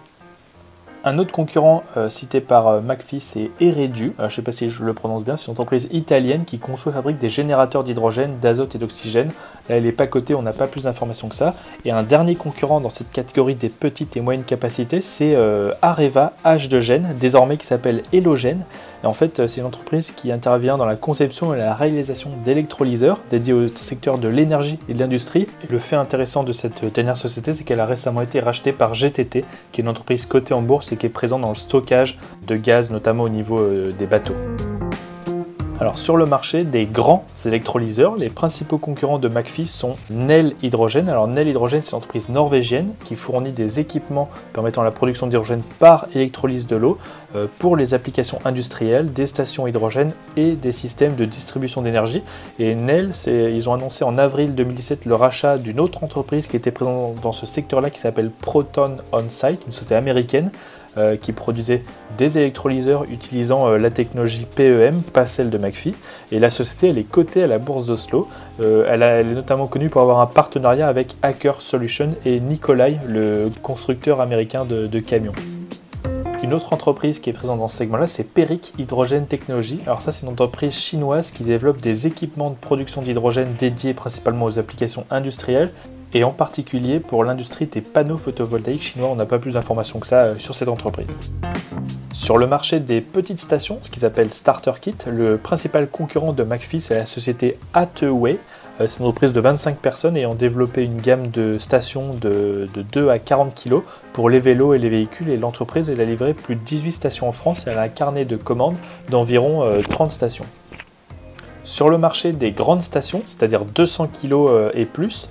Un 1.03 1.17
autre 1.17 1.31
concurrent 1.31 1.83
euh, 1.97 2.09
cité 2.09 2.41
par 2.41 2.67
euh, 2.67 2.81
c'est 3.17 3.49
Eredu. 3.59 4.13
je 4.19 4.23
ne 4.23 4.29
sais 4.29 4.41
pas 4.43 4.51
si 4.51 4.69
je 4.69 4.83
le 4.83 4.93
prononce 4.93 5.23
bien, 5.23 5.35
c'est 5.35 5.47
une 5.47 5.53
entreprise 5.53 5.87
italienne 5.91 6.45
qui 6.45 6.59
conçoit 6.59 6.91
et 6.91 6.95
fabrique 6.95 7.17
des 7.17 7.29
générateurs 7.29 7.83
d'hydrogène, 7.83 8.37
d'azote 8.39 8.75
et 8.75 8.77
d'oxygène. 8.77 9.29
Là, 9.67 9.77
elle 9.77 9.83
n'est 9.83 9.91
pas 9.91 10.05
cotée, 10.05 10.35
on 10.35 10.43
n'a 10.43 10.53
pas 10.53 10.67
plus 10.67 10.83
d'informations 10.83 11.27
que 11.27 11.35
ça. 11.35 11.55
Et 11.85 11.91
un 11.91 12.03
dernier 12.03 12.35
concurrent 12.35 12.81
dans 12.81 12.91
cette 12.91 13.11
catégorie 13.11 13.55
des 13.55 13.69
petites 13.69 14.15
et 14.15 14.21
moyennes 14.21 14.43
capacités, 14.43 15.01
c'est 15.01 15.33
euh, 15.35 15.71
Areva 15.81 16.33
H2Gen, 16.45 17.17
désormais 17.17 17.57
qui 17.57 17.65
s'appelle 17.65 18.03
Elogen. 18.13 18.63
Et 19.03 19.07
en 19.07 19.13
fait, 19.13 19.47
c'est 19.47 19.61
une 19.61 19.67
entreprise 19.67 20.11
qui 20.11 20.31
intervient 20.31 20.77
dans 20.77 20.85
la 20.85 20.95
conception 20.95 21.53
et 21.53 21.57
la 21.57 21.73
réalisation 21.73 22.31
d'électrolyseurs 22.43 23.19
dédiés 23.29 23.53
au 23.53 23.67
secteur 23.67 24.17
de 24.17 24.27
l'énergie 24.27 24.79
et 24.89 24.93
de 24.93 24.99
l'industrie. 24.99 25.47
Et 25.63 25.71
le 25.71 25.79
fait 25.79 25.95
intéressant 25.95 26.43
de 26.43 26.53
cette 26.53 26.85
dernière 26.93 27.17
société, 27.17 27.53
c'est 27.53 27.63
qu'elle 27.63 27.79
a 27.79 27.85
récemment 27.85 28.21
été 28.21 28.39
rachetée 28.39 28.71
par 28.71 28.93
GTT, 28.93 29.43
qui 29.71 29.81
est 29.81 29.83
une 29.83 29.89
entreprise 29.89 30.25
cotée 30.25 30.53
en 30.53 30.61
bourse 30.61 30.91
et 30.91 30.97
qui 30.97 31.05
est 31.05 31.09
présente 31.09 31.41
dans 31.41 31.49
le 31.49 31.55
stockage 31.55 32.19
de 32.47 32.55
gaz, 32.55 32.91
notamment 32.91 33.23
au 33.23 33.29
niveau 33.29 33.59
euh, 33.59 33.91
des 33.91 34.05
bateaux. 34.05 34.35
Alors 35.81 35.97
sur 35.97 36.15
le 36.15 36.27
marché 36.27 36.63
des 36.63 36.85
grands 36.85 37.25
électrolyseurs, 37.43 38.15
les 38.15 38.29
principaux 38.29 38.77
concurrents 38.77 39.17
de 39.17 39.27
McPhee 39.27 39.65
sont 39.65 39.95
Nel 40.11 40.53
Hydrogène. 40.61 41.09
Alors 41.09 41.27
Nel 41.27 41.47
Hydrogène, 41.47 41.81
c'est 41.81 41.93
une 41.93 41.97
entreprise 41.97 42.29
norvégienne 42.29 42.93
qui 43.03 43.15
fournit 43.15 43.51
des 43.51 43.79
équipements 43.79 44.29
permettant 44.53 44.83
la 44.83 44.91
production 44.91 45.25
d'hydrogène 45.25 45.63
par 45.79 46.05
électrolyse 46.13 46.67
de 46.67 46.75
l'eau 46.75 46.99
euh, 47.35 47.47
pour 47.57 47.75
les 47.75 47.95
applications 47.95 48.37
industrielles, 48.45 49.11
des 49.11 49.25
stations 49.25 49.65
hydrogène 49.65 50.13
et 50.37 50.51
des 50.51 50.71
systèmes 50.71 51.15
de 51.15 51.25
distribution 51.25 51.81
d'énergie. 51.81 52.21
Et 52.59 52.75
Nel, 52.75 53.09
ils 53.25 53.67
ont 53.67 53.73
annoncé 53.73 54.03
en 54.03 54.19
avril 54.19 54.53
2017 54.53 55.05
le 55.05 55.15
rachat 55.15 55.57
d'une 55.57 55.79
autre 55.79 56.03
entreprise 56.03 56.45
qui 56.45 56.57
était 56.57 56.69
présente 56.69 57.19
dans 57.21 57.31
ce 57.31 57.47
secteur-là 57.47 57.89
qui 57.89 57.99
s'appelle 57.99 58.29
Proton 58.29 58.97
On-Site, 59.11 59.63
une 59.65 59.71
société 59.71 59.95
américaine 59.95 60.51
euh, 60.97 61.15
qui 61.15 61.31
produisait 61.31 61.83
des 62.17 62.37
électrolyseurs 62.37 63.05
utilisant 63.05 63.69
euh, 63.69 63.77
la 63.77 63.89
technologie 63.89 64.45
PEM, 64.45 65.01
pas 65.01 65.25
celle 65.25 65.49
de 65.49 65.57
McPhee. 65.57 65.95
Et 66.33 66.39
la 66.39 66.49
société, 66.49 66.89
elle 66.89 66.97
est 66.97 67.09
cotée 67.09 67.43
à 67.43 67.47
la 67.47 67.59
bourse 67.59 67.87
d'Oslo. 67.87 68.27
Euh, 68.59 68.85
elle, 68.89 69.01
est 69.01 69.33
notamment 69.33 69.67
connue 69.67 69.87
pour 69.87 70.01
avoir 70.01 70.19
un 70.19 70.25
partenariat 70.25 70.89
avec 70.89 71.15
Hacker 71.21 71.61
Solution 71.61 72.09
et 72.25 72.41
Nikolai, 72.41 72.99
le 73.07 73.49
constructeur 73.61 74.19
américain 74.19 74.65
de, 74.65 74.85
de 74.87 74.99
camions. 74.99 75.31
Une 76.43 76.53
autre 76.53 76.73
entreprise 76.73 77.19
qui 77.19 77.29
est 77.29 77.33
présente 77.33 77.59
dans 77.59 77.69
ce 77.69 77.77
segment-là, 77.77 78.07
c'est 78.07 78.23
Peric 78.23 78.73
Hydrogène 78.77 79.27
Technology. 79.27 79.79
Alors 79.85 80.01
ça, 80.01 80.11
c'est 80.11 80.25
une 80.25 80.31
entreprise 80.33 80.73
chinoise 80.73 81.31
qui 81.31 81.43
développe 81.43 81.79
des 81.79 82.07
équipements 82.07 82.49
de 82.49 82.55
production 82.55 83.01
d'hydrogène 83.01 83.47
dédiés 83.59 83.93
principalement 83.93 84.45
aux 84.45 84.59
applications 84.59 85.05
industrielles 85.09 85.71
et 86.13 86.23
en 86.23 86.31
particulier 86.31 86.99
pour 86.99 87.23
l'industrie 87.23 87.67
des 87.67 87.81
panneaux 87.81 88.17
photovoltaïques 88.17 88.83
chinois. 88.83 89.09
On 89.09 89.15
n'a 89.15 89.25
pas 89.25 89.39
plus 89.39 89.53
d'informations 89.53 89.99
que 89.99 90.07
ça 90.07 90.23
euh, 90.23 90.35
sur 90.37 90.55
cette 90.55 90.69
entreprise. 90.69 91.07
Sur 92.13 92.37
le 92.37 92.45
marché 92.45 92.79
des 92.79 93.01
petites 93.01 93.39
stations, 93.39 93.79
ce 93.81 93.89
qu'ils 93.89 94.05
appellent 94.05 94.33
Starter 94.33 94.73
Kit, 94.81 94.95
le 95.07 95.37
principal 95.37 95.87
concurrent 95.87 96.33
de 96.33 96.43
McPhee, 96.43 96.81
c'est 96.81 96.95
la 96.95 97.05
société 97.05 97.57
Ateway. 97.73 98.37
Euh, 98.79 98.87
c'est 98.87 98.99
une 98.99 99.05
entreprise 99.05 99.33
de 99.33 99.39
25 99.39 99.77
personnes 99.77 100.17
ont 100.25 100.35
développé 100.35 100.83
une 100.83 100.99
gamme 100.99 101.27
de 101.27 101.57
stations 101.57 102.13
de, 102.13 102.67
2 102.91 103.09
à 103.09 103.19
40 103.19 103.55
kg 103.55 103.81
pour 104.13 104.29
les 104.29 104.39
vélos 104.39 104.73
et 104.73 104.79
les 104.79 104.89
véhicules. 104.89 105.29
Et 105.29 105.37
l'entreprise 105.37 105.89
a 105.89 105.93
livré 105.93 106.33
plus 106.33 106.55
de 106.55 106.61
18 106.61 106.91
stations 106.91 107.29
en 107.29 107.31
France 107.31 107.67
et 107.67 107.71
a 107.71 107.81
un 107.81 107.87
carnet 107.87 108.25
de 108.25 108.35
commandes 108.35 108.77
d'environ 109.09 109.65
30 109.89 110.07
euh, 110.07 110.11
stations. 110.11 110.45
Sur 111.63 111.89
le 111.89 111.97
marché 111.97 112.33
des 112.33 112.51
grandes 112.51 112.81
stations, 112.81 113.21
c'est-à-dire 113.25 113.65
200 113.65 114.07
kg 114.07 114.71
et 114.73 114.85
plus, 114.85 115.29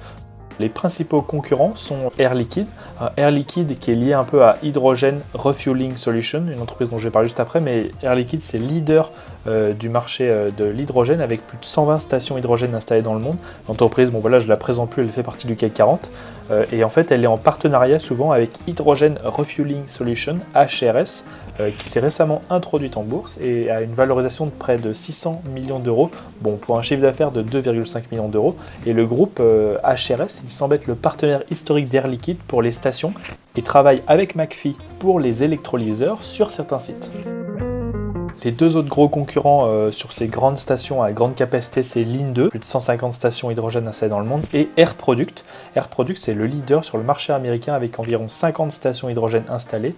les 0.61 0.69
principaux 0.69 1.23
concurrents 1.23 1.75
sont 1.75 2.13
Air 2.19 2.35
Liquide. 2.35 2.67
Air 3.17 3.31
Liquide 3.31 3.79
qui 3.79 3.93
est 3.93 3.95
lié 3.95 4.13
un 4.13 4.25
peu 4.25 4.45
à 4.45 4.59
Hydrogen 4.63 5.21
Refueling 5.33 5.97
Solution, 5.97 6.45
une 6.53 6.61
entreprise 6.61 6.91
dont 6.91 6.99
je 6.99 7.05
vais 7.05 7.11
parler 7.11 7.29
juste 7.29 7.41
après, 7.41 7.61
mais 7.61 7.91
Air 8.03 8.15
Liquide 8.15 8.43
c'est 8.43 8.59
leader 8.59 9.11
euh, 9.47 9.73
du 9.73 9.89
marché 9.89 10.29
euh, 10.29 10.51
de 10.51 10.67
l'hydrogène 10.67 11.23
avec 11.23 11.47
plus 11.47 11.57
de 11.57 11.65
120 11.65 11.99
stations 12.01 12.37
hydrogène 12.37 12.75
installées 12.75 13.01
dans 13.01 13.15
le 13.15 13.21
monde. 13.21 13.39
L'entreprise, 13.69 14.11
bon 14.11 14.19
voilà, 14.19 14.39
la 14.41 14.57
présente 14.59 14.91
plus, 14.91 15.03
elle 15.03 15.09
fait 15.09 15.23
partie 15.23 15.47
du 15.47 15.57
CAC 15.57 15.73
40. 15.73 16.11
Euh, 16.51 16.67
et 16.73 16.85
en 16.85 16.91
fait, 16.91 17.11
elle 17.11 17.25
est 17.25 17.29
en 17.29 17.39
partenariat 17.39 17.99
souvent 17.99 18.33
avec 18.33 18.51
Hydrogen 18.67 19.15
Refueling 19.25 19.87
Solution, 19.87 20.39
HRS, 20.55 21.25
qui 21.79 21.89
s'est 21.89 22.01
récemment 22.01 22.41
introduite 22.49 22.97
en 22.97 23.03
bourse 23.03 23.39
et 23.39 23.71
a 23.71 23.83
une 23.83 23.93
valorisation 23.93 24.47
de 24.47 24.51
près 24.51 24.79
de 24.79 24.95
600 24.95 25.43
millions 25.55 25.79
d'euros, 25.79 26.11
bon, 26.41 26.57
pour 26.57 26.79
un 26.79 26.83
chiffre 26.83 27.03
d'affaires 27.03 27.33
de 27.33 27.43
2,5 27.43 28.05
millions 28.11 28.29
d'euros. 28.29 28.57
Et 28.87 28.95
le 28.95 29.05
groupe 29.05 29.41
HRS, 29.41 30.41
il 30.45 30.51
semble 30.51 30.75
être 30.75 30.87
le 30.87 30.95
partenaire 30.95 31.43
historique 31.51 31.91
d'Air 31.91 32.07
Liquide 32.07 32.39
pour 32.49 32.63
les 32.63 32.73
stations 32.73 33.13
et 33.57 33.63
travaille 33.63 34.03
avec 34.07 34.37
McPhee 34.37 34.77
pour 34.99 35.21
les 35.21 35.45
électrolyseurs 35.45 36.23
sur 36.23 36.51
certains 36.51 36.79
sites. 36.79 37.11
Les 38.43 38.53
deux 38.53 38.77
autres 38.77 38.89
gros 38.89 39.11
concurrents 39.11 39.67
euh, 39.67 39.91
sur 39.91 40.13
ces 40.13 40.27
grandes 40.27 40.59
stations 40.59 41.03
à 41.03 41.13
grande 41.13 41.35
capacité, 41.35 41.83
c'est 41.83 42.05
Linde, 42.05 42.49
plus 42.49 42.59
de 42.59 42.65
150 42.65 43.13
stations 43.13 43.51
hydrogène 43.51 43.87
installées 43.87 44.09
dans 44.09 44.21
le 44.21 44.25
monde, 44.25 44.43
et 44.55 44.71
Air 44.79 44.95
Product. 44.95 45.45
Air 45.77 45.89
Product, 45.89 46.19
c'est 46.19 46.33
le 46.33 46.47
leader 46.47 46.83
sur 46.83 46.97
le 46.97 47.05
marché 47.05 47.35
américain 47.35 47.75
avec 47.75 47.99
environ 47.99 48.31
50 48.31 48.73
stations 48.73 49.11
hydrogène 49.11 49.45
installées. 49.51 49.95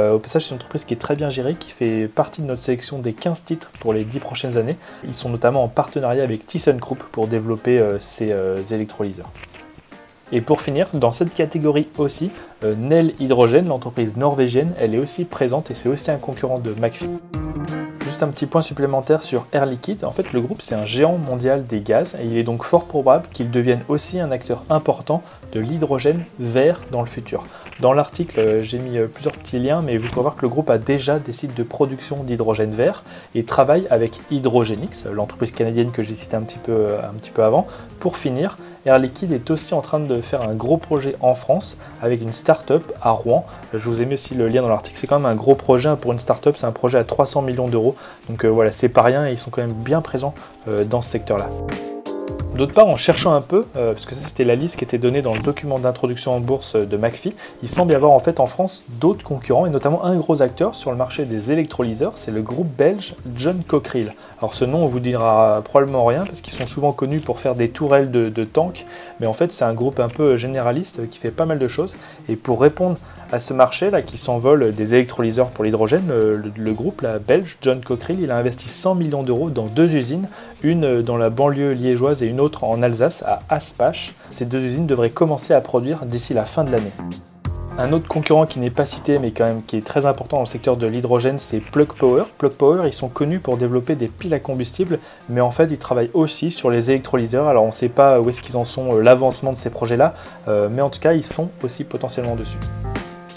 Euh, 0.00 0.12
au 0.12 0.18
passage, 0.18 0.44
c'est 0.44 0.50
une 0.50 0.56
entreprise 0.56 0.84
qui 0.84 0.92
est 0.92 0.98
très 0.98 1.16
bien 1.16 1.30
gérée, 1.30 1.54
qui 1.54 1.70
fait 1.70 2.08
partie 2.08 2.42
de 2.42 2.46
notre 2.46 2.60
sélection 2.60 2.98
des 2.98 3.14
15 3.14 3.44
titres 3.44 3.70
pour 3.80 3.94
les 3.94 4.04
10 4.04 4.20
prochaines 4.20 4.58
années. 4.58 4.76
Ils 5.04 5.14
sont 5.14 5.30
notamment 5.30 5.64
en 5.64 5.68
partenariat 5.68 6.22
avec 6.22 6.46
ThyssenKrupp 6.46 7.02
pour 7.04 7.26
développer 7.26 7.78
euh, 7.78 7.98
ces 8.00 8.34
électrolyseurs. 8.70 9.30
Et 10.32 10.40
pour 10.40 10.60
finir, 10.60 10.88
dans 10.92 11.12
cette 11.12 11.34
catégorie 11.34 11.88
aussi, 11.96 12.30
Nel 12.62 13.12
Hydrogen, 13.18 13.62
l'entreprise 13.68 14.16
norvégienne, 14.16 14.74
elle 14.78 14.94
est 14.94 14.98
aussi 14.98 15.24
présente 15.24 15.70
et 15.70 15.74
c'est 15.74 15.88
aussi 15.88 16.10
un 16.10 16.18
concurrent 16.18 16.58
de 16.58 16.72
McPhee. 16.72 17.08
Juste 18.04 18.22
un 18.22 18.28
petit 18.28 18.46
point 18.46 18.62
supplémentaire 18.62 19.22
sur 19.22 19.46
Air 19.52 19.66
Liquide. 19.66 20.04
En 20.04 20.12
fait, 20.12 20.32
le 20.32 20.40
groupe, 20.40 20.62
c'est 20.62 20.74
un 20.74 20.86
géant 20.86 21.18
mondial 21.18 21.66
des 21.66 21.80
gaz 21.80 22.16
et 22.18 22.24
il 22.24 22.38
est 22.38 22.42
donc 22.42 22.64
fort 22.64 22.86
probable 22.86 23.26
qu'il 23.32 23.50
devienne 23.50 23.82
aussi 23.88 24.18
un 24.18 24.30
acteur 24.30 24.64
important 24.70 25.22
de 25.52 25.60
l'hydrogène 25.60 26.24
vert 26.38 26.80
dans 26.90 27.00
le 27.00 27.06
futur. 27.06 27.44
Dans 27.80 27.92
l'article, 27.92 28.40
euh, 28.40 28.62
j'ai 28.62 28.78
mis 28.78 28.96
euh, 28.96 29.06
plusieurs 29.06 29.36
petits 29.36 29.58
liens, 29.58 29.82
mais 29.82 29.98
vous 29.98 30.08
pouvez 30.08 30.22
voir 30.22 30.36
que 30.36 30.42
le 30.42 30.48
groupe 30.48 30.70
a 30.70 30.78
déjà 30.78 31.18
des 31.18 31.32
sites 31.32 31.54
de 31.54 31.62
production 31.62 32.24
d'hydrogène 32.24 32.74
vert 32.74 33.04
et 33.34 33.44
travaille 33.44 33.86
avec 33.90 34.20
Hydrogenix, 34.30 35.04
l'entreprise 35.12 35.52
canadienne 35.52 35.90
que 35.90 36.02
j'ai 36.02 36.14
citée 36.14 36.36
un 36.36 36.42
petit 36.42 36.58
peu, 36.58 36.72
euh, 36.72 37.02
un 37.02 37.12
petit 37.12 37.30
peu 37.30 37.44
avant, 37.44 37.66
pour 38.00 38.16
finir 38.16 38.56
Air 38.86 38.98
Liquide 38.98 39.32
est 39.32 39.50
aussi 39.50 39.74
en 39.74 39.80
train 39.80 40.00
de 40.00 40.20
faire 40.20 40.48
un 40.48 40.54
gros 40.54 40.76
projet 40.76 41.16
en 41.20 41.34
France 41.34 41.76
avec 42.00 42.22
une 42.22 42.32
start-up 42.32 42.92
à 43.02 43.10
Rouen. 43.10 43.44
Je 43.74 43.78
vous 43.78 44.02
ai 44.02 44.06
mis 44.06 44.14
aussi 44.14 44.34
le 44.34 44.48
lien 44.48 44.62
dans 44.62 44.68
l'article. 44.68 44.98
C'est 44.98 45.06
quand 45.06 45.18
même 45.18 45.30
un 45.30 45.34
gros 45.34 45.54
projet 45.54 45.96
pour 46.00 46.12
une 46.12 46.18
start-up. 46.18 46.56
C'est 46.56 46.66
un 46.66 46.72
projet 46.72 46.98
à 46.98 47.04
300 47.04 47.42
millions 47.42 47.68
d'euros. 47.68 47.96
Donc 48.28 48.44
euh, 48.44 48.48
voilà, 48.48 48.70
c'est 48.70 48.88
pas 48.88 49.02
rien 49.02 49.26
et 49.26 49.32
ils 49.32 49.38
sont 49.38 49.50
quand 49.50 49.62
même 49.62 49.72
bien 49.72 50.00
présents 50.00 50.34
euh, 50.68 50.84
dans 50.84 51.02
ce 51.02 51.10
secteur-là. 51.10 51.50
D'autre 52.58 52.74
part, 52.74 52.88
en 52.88 52.96
cherchant 52.96 53.34
un 53.34 53.40
peu, 53.40 53.66
euh, 53.76 53.92
parce 53.92 54.04
que 54.04 54.16
ça 54.16 54.26
c'était 54.26 54.42
la 54.42 54.56
liste 54.56 54.78
qui 54.78 54.84
était 54.84 54.98
donnée 54.98 55.22
dans 55.22 55.32
le 55.32 55.38
document 55.38 55.78
d'introduction 55.78 56.34
en 56.34 56.40
bourse 56.40 56.74
de 56.74 56.96
McPhee, 56.96 57.32
il 57.62 57.68
semble 57.68 57.92
y 57.92 57.94
avoir 57.94 58.10
en 58.10 58.18
fait 58.18 58.40
en 58.40 58.46
France 58.46 58.82
d'autres 58.98 59.24
concurrents 59.24 59.64
et 59.64 59.70
notamment 59.70 60.04
un 60.04 60.16
gros 60.16 60.42
acteur 60.42 60.74
sur 60.74 60.90
le 60.90 60.96
marché 60.96 61.24
des 61.24 61.52
électrolyseurs, 61.52 62.14
c'est 62.16 62.32
le 62.32 62.42
groupe 62.42 62.66
belge 62.76 63.14
John 63.36 63.62
Cockerill. 63.64 64.12
Alors 64.40 64.56
ce 64.56 64.64
nom 64.64 64.82
on 64.82 64.86
vous 64.86 64.98
dira 64.98 65.62
probablement 65.64 66.04
rien 66.04 66.24
parce 66.24 66.40
qu'ils 66.40 66.52
sont 66.52 66.66
souvent 66.66 66.90
connus 66.90 67.20
pour 67.20 67.38
faire 67.38 67.54
des 67.54 67.68
tourelles 67.68 68.10
de, 68.10 68.28
de 68.28 68.44
tanks, 68.44 68.86
mais 69.20 69.26
en 69.26 69.32
fait 69.32 69.52
c'est 69.52 69.64
un 69.64 69.74
groupe 69.74 70.00
un 70.00 70.08
peu 70.08 70.36
généraliste 70.36 71.08
qui 71.10 71.18
fait 71.18 71.30
pas 71.30 71.46
mal 71.46 71.58
de 71.58 71.68
choses 71.68 71.96
et 72.28 72.36
pour 72.36 72.60
répondre 72.60 72.98
à 73.30 73.38
ce 73.38 73.52
marché 73.52 73.90
là 73.90 74.02
qui 74.02 74.18
s'envole 74.18 74.72
des 74.72 74.94
électrolyseurs 74.94 75.48
pour 75.48 75.64
l'hydrogène, 75.64 76.08
le, 76.08 76.72
groupe 76.72 77.04
belge 77.26 77.58
John 77.60 77.80
Cockerill, 77.80 78.20
il 78.20 78.30
a 78.30 78.36
investi 78.36 78.68
100 78.68 78.94
millions 78.94 79.22
d'euros 79.22 79.50
dans 79.50 79.66
deux 79.66 79.96
usines, 79.96 80.28
une 80.62 81.02
dans 81.02 81.16
la 81.16 81.30
banlieue 81.30 81.72
liégeoise 81.72 82.22
et 82.22 82.26
une 82.26 82.40
autre 82.40 82.64
en 82.64 82.82
Alsace 82.82 83.22
à 83.26 83.40
Aspach. 83.48 84.14
Ces 84.30 84.46
deux 84.46 84.60
usines 84.60 84.86
devraient 84.86 85.10
commencer 85.10 85.54
à 85.54 85.60
produire 85.60 86.04
d'ici 86.06 86.34
la 86.34 86.44
fin 86.44 86.64
de 86.64 86.70
l'année. 86.70 86.92
Un 87.80 87.92
autre 87.92 88.08
concurrent 88.08 88.44
qui 88.44 88.58
n'est 88.58 88.70
pas 88.70 88.86
cité 88.86 89.20
mais 89.20 89.30
quand 89.30 89.44
même 89.44 89.62
qui 89.62 89.76
est 89.76 89.86
très 89.86 90.04
important 90.04 90.38
dans 90.38 90.42
le 90.42 90.48
secteur 90.48 90.76
de 90.76 90.88
l'hydrogène, 90.88 91.38
c'est 91.38 91.60
Plug 91.60 91.86
Power. 91.86 92.24
Plug 92.36 92.50
Power, 92.50 92.82
ils 92.86 92.92
sont 92.92 93.08
connus 93.08 93.38
pour 93.38 93.56
développer 93.56 93.94
des 93.94 94.08
piles 94.08 94.34
à 94.34 94.40
combustible, 94.40 94.98
mais 95.28 95.40
en 95.40 95.52
fait 95.52 95.66
ils 95.70 95.78
travaillent 95.78 96.10
aussi 96.12 96.50
sur 96.50 96.70
les 96.70 96.90
électrolyseurs. 96.90 97.46
Alors 97.46 97.62
on 97.62 97.68
ne 97.68 97.72
sait 97.72 97.88
pas 97.88 98.20
où 98.20 98.28
est-ce 98.30 98.40
qu'ils 98.42 98.56
en 98.56 98.64
sont, 98.64 98.96
euh, 98.96 99.00
l'avancement 99.00 99.52
de 99.52 99.58
ces 99.58 99.70
projets-là, 99.70 100.14
euh, 100.48 100.68
mais 100.68 100.82
en 100.82 100.90
tout 100.90 100.98
cas 100.98 101.12
ils 101.12 101.24
sont 101.24 101.50
aussi 101.62 101.84
potentiellement 101.84 102.34
dessus. 102.34 102.58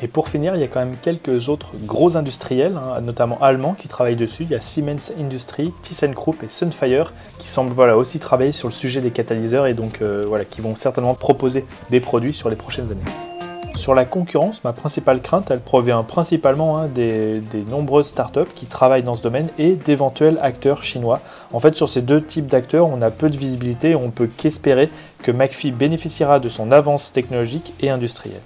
Et 0.01 0.07
pour 0.07 0.27
finir, 0.27 0.55
il 0.55 0.61
y 0.61 0.63
a 0.63 0.67
quand 0.67 0.79
même 0.79 0.95
quelques 0.99 1.47
autres 1.47 1.73
gros 1.85 2.17
industriels, 2.17 2.75
hein, 2.75 2.99
notamment 3.01 3.39
allemands, 3.43 3.75
qui 3.75 3.87
travaillent 3.87 4.15
dessus. 4.15 4.45
Il 4.45 4.49
y 4.49 4.55
a 4.55 4.61
Siemens 4.61 5.11
Industry, 5.19 5.71
ThyssenKrupp 5.83 6.41
et 6.41 6.49
Sunfire 6.49 7.13
qui 7.37 7.47
semblent 7.47 7.73
voilà, 7.73 7.95
aussi 7.95 8.19
travailler 8.19 8.53
sur 8.53 8.67
le 8.67 8.73
sujet 8.73 9.01
des 9.01 9.11
catalyseurs 9.11 9.67
et 9.67 9.75
donc 9.75 10.01
euh, 10.01 10.25
voilà, 10.27 10.45
qui 10.45 10.61
vont 10.61 10.75
certainement 10.75 11.13
proposer 11.13 11.63
des 11.91 11.99
produits 11.99 12.33
sur 12.33 12.49
les 12.49 12.55
prochaines 12.55 12.89
années. 12.91 13.30
Sur 13.75 13.95
la 13.95 14.05
concurrence, 14.05 14.63
ma 14.63 14.73
principale 14.73 15.21
crainte, 15.21 15.49
elle 15.49 15.59
provient 15.59 16.03
principalement 16.03 16.77
hein, 16.77 16.87
des, 16.87 17.41
nombreuses 17.69 18.07
startups 18.07 18.51
qui 18.55 18.65
travaillent 18.65 19.03
dans 19.03 19.15
ce 19.15 19.23
domaine 19.23 19.47
et 19.57 19.75
d'éventuels 19.75 20.37
acteurs 20.41 20.83
chinois. 20.83 21.19
En 21.51 21.59
fait, 21.59 21.75
sur 21.75 21.89
ces 21.89 22.01
deux 22.01 22.23
types 22.23 22.47
d'acteurs, 22.47 22.87
on 22.89 23.01
a 23.01 23.09
peu 23.09 23.29
de 23.29 23.37
visibilité 23.37 23.91
et 23.91 23.95
on 23.95 24.11
peut 24.11 24.27
qu'espérer 24.27 24.89
que 25.23 25.31
McPhee 25.31 25.71
bénéficiera 25.71 26.39
de 26.39 26.49
son 26.49 26.71
avance 26.71 27.11
technologique 27.11 27.73
et 27.79 27.89
industrielle. 27.89 28.41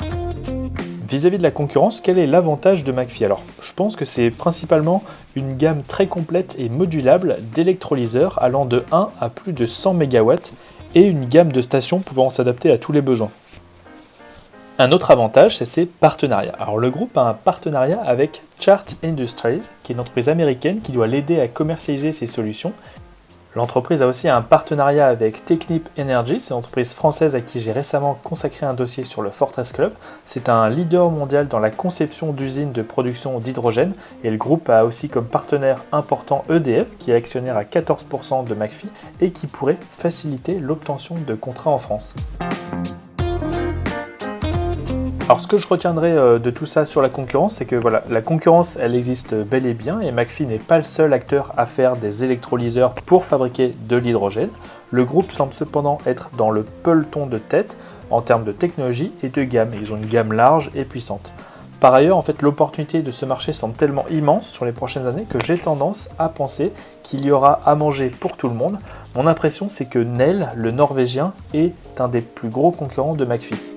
Vis-à-vis 1.07 1.37
de 1.37 1.43
la 1.43 1.51
concurrence, 1.51 2.01
quel 2.01 2.17
est 2.17 2.27
l'avantage 2.27 2.83
de 2.83 2.91
McPhee? 2.91 3.25
Alors, 3.25 3.43
je 3.61 3.73
pense 3.73 3.95
que 3.95 4.05
c'est 4.05 4.31
principalement 4.31 5.03
une 5.35 5.55
gamme 5.55 5.83
très 5.83 6.07
complète 6.07 6.55
et 6.57 6.69
modulable 6.69 7.37
d'électrolyseurs 7.53 8.41
allant 8.41 8.65
de 8.65 8.83
1 8.91 9.09
à 9.19 9.29
plus 9.29 9.53
de 9.53 9.65
100 9.65 9.95
MW 9.95 10.33
et 10.95 11.03
une 11.03 11.25
gamme 11.25 11.51
de 11.51 11.61
stations 11.61 11.99
pouvant 11.99 12.29
s'adapter 12.29 12.71
à 12.71 12.77
tous 12.77 12.91
les 12.91 13.01
besoins. 13.01 13.31
Un 14.77 14.91
autre 14.91 15.11
avantage, 15.11 15.57
c'est 15.57 15.65
ses 15.65 15.85
partenariats. 15.85 16.55
Alors 16.59 16.77
le 16.77 16.89
groupe 16.89 17.17
a 17.17 17.29
un 17.29 17.33
partenariat 17.33 18.01
avec 18.01 18.43
Chart 18.59 18.85
Industries, 19.05 19.61
qui 19.83 19.93
est 19.93 19.95
une 19.95 20.01
entreprise 20.01 20.27
américaine 20.27 20.81
qui 20.81 20.91
doit 20.91 21.07
l'aider 21.07 21.39
à 21.39 21.47
commercialiser 21.47 22.11
ses 22.11 22.27
solutions 22.27 22.73
L'entreprise 23.55 24.01
a 24.01 24.07
aussi 24.07 24.27
un 24.27 24.41
partenariat 24.41 25.07
avec 25.07 25.45
Technip 25.45 25.87
Energy, 25.97 26.41
c'est 26.41 26.53
une 26.53 26.57
entreprise 26.57 26.93
française 26.93 27.35
à 27.35 27.41
qui 27.41 27.61
j'ai 27.61 27.71
récemment 27.71 28.19
consacré 28.21 28.65
un 28.65 28.73
dossier 28.73 29.05
sur 29.05 29.21
le 29.21 29.29
Fortress 29.29 29.71
Club. 29.71 29.93
C'est 30.25 30.49
un 30.49 30.67
leader 30.67 31.09
mondial 31.09 31.47
dans 31.47 31.59
la 31.59 31.71
conception 31.71 32.33
d'usines 32.33 32.73
de 32.73 32.81
production 32.81 33.39
d'hydrogène 33.39 33.93
et 34.25 34.29
le 34.29 34.35
groupe 34.35 34.69
a 34.69 34.83
aussi 34.83 35.07
comme 35.07 35.25
partenaire 35.25 35.81
important 35.93 36.43
EDF 36.49 36.97
qui 36.99 37.11
est 37.11 37.15
actionnaire 37.15 37.55
à 37.55 37.63
14% 37.63 38.45
de 38.45 38.53
McPhee 38.53 38.89
et 39.21 39.31
qui 39.31 39.47
pourrait 39.47 39.77
faciliter 39.89 40.59
l'obtention 40.59 41.15
de 41.25 41.33
contrats 41.33 41.71
en 41.71 41.77
France. 41.77 42.13
Alors 45.27 45.39
ce 45.39 45.47
que 45.47 45.57
je 45.57 45.67
retiendrai 45.67 46.11
euh, 46.11 46.37
de 46.37 46.51
tout 46.51 46.67
ça 46.67 46.85
sur 46.85 47.01
la 47.01 47.09
concurrence, 47.09 47.55
c'est 47.55 47.65
que 47.65 47.75
voilà, 47.75 48.03
la 48.11 48.21
concurrence, 48.21 48.77
elle 48.79 48.93
existe 48.93 49.33
bel 49.33 49.65
et 49.65 49.73
bien, 49.73 49.99
et 49.99 50.11
McPhee 50.11 50.45
n'est 50.45 50.59
pas 50.59 50.77
le 50.77 50.83
seul 50.83 51.13
acteur 51.13 51.51
à 51.57 51.65
faire 51.65 51.95
des 51.95 52.23
électrolyseurs 52.23 52.93
pour 52.93 53.25
fabriquer 53.25 53.75
de 53.89 53.95
l'hydrogène. 53.95 54.51
Le 54.91 55.03
groupe 55.03 55.31
semble 55.31 55.51
cependant 55.51 55.97
être 56.05 56.29
dans 56.37 56.51
le 56.51 56.61
peloton 56.61 57.25
de 57.25 57.39
tête 57.39 57.75
en 58.11 58.21
termes 58.21 58.43
de 58.43 58.51
technologie 58.51 59.13
et 59.23 59.29
de 59.29 59.43
gamme. 59.43 59.71
Ils 59.73 59.91
ont 59.91 59.97
une 59.97 60.05
gamme 60.05 60.31
large 60.31 60.69
et 60.75 60.83
puissante. 60.83 61.31
Par 61.79 61.95
ailleurs, 61.95 62.17
en 62.17 62.21
fait, 62.21 62.43
l'opportunité 62.43 63.01
de 63.01 63.11
ce 63.11 63.25
marché 63.25 63.51
semble 63.51 63.73
tellement 63.73 64.07
immense 64.09 64.49
sur 64.49 64.63
les 64.63 64.73
prochaines 64.73 65.07
années 65.07 65.25
que 65.27 65.43
j'ai 65.43 65.57
tendance 65.57 66.07
à 66.19 66.29
penser 66.29 66.71
qu'il 67.01 67.25
y 67.25 67.31
aura 67.31 67.61
à 67.65 67.73
manger 67.73 68.09
pour 68.09 68.37
tout 68.37 68.47
le 68.47 68.53
monde. 68.53 68.77
Mon 69.15 69.25
impression, 69.25 69.69
c'est 69.69 69.85
que 69.85 69.97
Nel, 69.97 70.51
le 70.55 70.69
Norvégien, 70.69 71.33
est 71.55 71.73
un 71.97 72.09
des 72.09 72.21
plus 72.21 72.49
gros 72.49 72.69
concurrents 72.69 73.15
de 73.15 73.25
McPhee. 73.25 73.74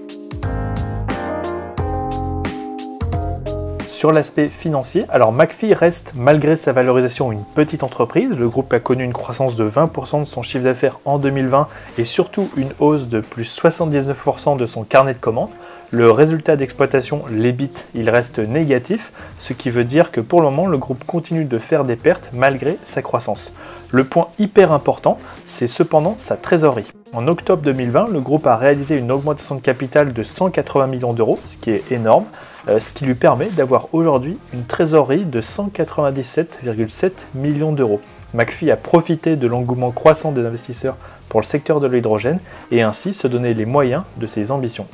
Sur 3.88 4.12
l'aspect 4.12 4.50
financier, 4.50 5.06
alors 5.08 5.32
McPhee 5.32 5.72
reste 5.72 6.12
malgré 6.14 6.56
sa 6.56 6.72
valorisation 6.72 7.32
une 7.32 7.42
petite 7.42 7.82
entreprise. 7.82 8.36
Le 8.36 8.46
groupe 8.46 8.70
a 8.74 8.80
connu 8.80 9.02
une 9.02 9.14
croissance 9.14 9.56
de 9.56 9.66
20% 9.66 10.20
de 10.20 10.24
son 10.26 10.42
chiffre 10.42 10.64
d'affaires 10.64 11.00
en 11.06 11.18
2020 11.18 11.66
et 11.96 12.04
surtout 12.04 12.50
une 12.58 12.74
hausse 12.80 13.08
de 13.08 13.20
plus 13.20 13.50
79% 13.58 14.58
de 14.58 14.66
son 14.66 14.84
carnet 14.84 15.14
de 15.14 15.18
commandes. 15.18 15.48
Le 15.90 16.10
résultat 16.10 16.56
d'exploitation, 16.56 17.24
l'EBIT, 17.30 17.86
il 17.94 18.10
reste 18.10 18.40
négatif, 18.40 19.10
ce 19.38 19.54
qui 19.54 19.70
veut 19.70 19.84
dire 19.84 20.12
que 20.12 20.20
pour 20.20 20.42
le 20.42 20.50
moment, 20.50 20.66
le 20.66 20.76
groupe 20.76 21.04
continue 21.04 21.46
de 21.46 21.58
faire 21.58 21.86
des 21.86 21.96
pertes 21.96 22.28
malgré 22.34 22.76
sa 22.84 23.00
croissance. 23.00 23.52
Le 23.90 24.04
point 24.04 24.28
hyper 24.38 24.70
important, 24.70 25.16
c'est 25.46 25.66
cependant 25.66 26.14
sa 26.18 26.36
trésorerie. 26.36 26.92
En 27.14 27.26
octobre 27.26 27.62
2020, 27.62 28.08
le 28.12 28.20
groupe 28.20 28.46
a 28.46 28.58
réalisé 28.58 28.96
une 28.98 29.10
augmentation 29.10 29.54
de 29.54 29.62
capital 29.62 30.12
de 30.12 30.22
180 30.22 30.88
millions 30.88 31.14
d'euros, 31.14 31.38
ce 31.46 31.56
qui 31.56 31.70
est 31.70 31.90
énorme, 31.90 32.26
ce 32.78 32.92
qui 32.92 33.04
lui 33.04 33.14
permet 33.14 33.48
d'avoir 33.48 33.88
aujourd'hui 33.94 34.38
une 34.52 34.64
trésorerie 34.64 35.24
de 35.24 35.40
197,7 35.40 37.12
millions 37.34 37.72
d'euros. 37.72 38.00
McPhee 38.34 38.70
a 38.70 38.76
profité 38.76 39.36
de 39.36 39.46
l'engouement 39.46 39.90
croissant 39.90 40.32
des 40.32 40.44
investisseurs 40.44 40.96
pour 41.28 41.40
le 41.40 41.46
secteur 41.46 41.80
de 41.80 41.86
l'hydrogène 41.86 42.40
et 42.70 42.82
ainsi 42.82 43.14
se 43.14 43.26
donner 43.26 43.54
les 43.54 43.64
moyens 43.64 44.02
de 44.18 44.26
ses 44.26 44.50
ambitions. 44.50 44.86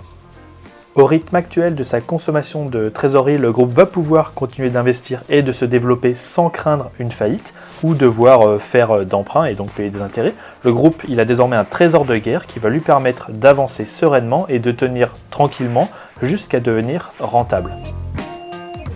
Au 0.97 1.07
rythme 1.07 1.35
actuel 1.35 1.75
de 1.75 1.83
sa 1.83 2.01
consommation 2.01 2.67
de 2.67 2.89
trésorerie, 2.89 3.37
le 3.37 3.51
groupe 3.51 3.73
va 3.73 3.85
pouvoir 3.85 4.33
continuer 4.33 4.71
d'investir 4.71 5.25
et 5.29 5.43
de 5.43 5.51
se 5.51 5.65
développer 5.65 6.15
sans 6.15 6.51
craindre 6.51 6.93
une 7.01 7.11
faillite 7.11 7.53
ou 7.83 7.95
devoir 7.95 8.47
euh, 8.47 8.59
faire 8.61 8.93
euh, 8.93 9.05
d'emprunt 9.05 9.47
et 9.47 9.57
donc 9.57 9.71
payer 9.71 9.91
des 9.91 10.03
intérêts. 10.03 10.35
Le 10.63 10.73
groupe 10.73 11.03
il 11.09 11.19
a 11.19 11.25
désormais 11.25 11.57
un 11.57 11.65
trésor 11.65 12.05
de 12.05 12.17
guerre 12.17 12.47
qui 12.47 12.61
va 12.61 12.69
lui 12.69 12.79
permettre 12.79 13.33
d'avancer 13.33 13.87
sereinement 13.87 14.47
et 14.47 14.61
de 14.61 14.71
tenir 14.71 15.17
tranquillement 15.31 15.89
jusqu'à 16.23 16.61
devenir 16.61 17.11
rentable. 17.19 17.73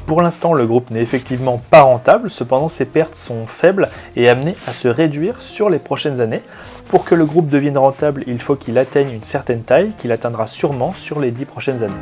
Pour 0.09 0.23
l'instant, 0.23 0.55
le 0.55 0.67
groupe 0.67 0.91
n'est 0.91 1.03
effectivement 1.03 1.61
pas 1.71 1.83
rentable, 1.83 2.31
cependant 2.31 2.69
ses 2.69 2.87
pertes 2.87 3.15
sont 3.15 3.47
faibles 3.47 3.91
et 4.17 4.31
amenées 4.31 4.57
à 4.67 4.73
se 4.73 4.89
réduire 4.89 5.43
sur 5.43 5.69
les 5.69 5.79
prochaines 5.79 6.23
années. 6.23 6.41
Pour 6.89 7.05
que 7.05 7.15
le 7.15 7.27
groupe 7.27 7.51
devienne 7.51 7.77
rentable, 7.77 8.25
il 8.27 8.41
faut 8.41 8.57
qu'il 8.57 8.79
atteigne 8.79 9.11
une 9.13 9.23
certaine 9.23 9.61
taille 9.61 9.93
qu'il 9.99 10.11
atteindra 10.11 10.47
sûrement 10.47 10.95
sur 10.95 11.21
les 11.21 11.31
10 11.31 11.45
prochaines 11.45 11.83
années. 11.83 11.93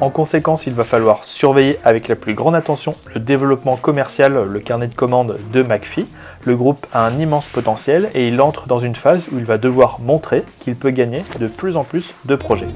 En 0.00 0.10
conséquence, 0.10 0.66
il 0.66 0.74
va 0.74 0.82
falloir 0.82 1.24
surveiller 1.24 1.78
avec 1.84 2.08
la 2.08 2.16
plus 2.16 2.34
grande 2.34 2.56
attention 2.56 2.96
le 3.14 3.20
développement 3.20 3.76
commercial, 3.76 4.42
le 4.42 4.58
carnet 4.58 4.88
de 4.88 4.94
commandes 4.94 5.38
de 5.52 5.62
McPhee. 5.62 6.08
Le 6.44 6.56
groupe 6.56 6.88
a 6.92 7.06
un 7.06 7.16
immense 7.20 7.46
potentiel 7.46 8.10
et 8.14 8.26
il 8.26 8.40
entre 8.40 8.66
dans 8.66 8.80
une 8.80 8.96
phase 8.96 9.28
où 9.30 9.38
il 9.38 9.44
va 9.44 9.58
devoir 9.58 10.00
montrer 10.00 10.42
qu'il 10.58 10.74
peut 10.74 10.90
gagner 10.90 11.22
de 11.38 11.46
plus 11.46 11.76
en 11.76 11.84
plus 11.84 12.16
de 12.24 12.34
projets. 12.34 12.66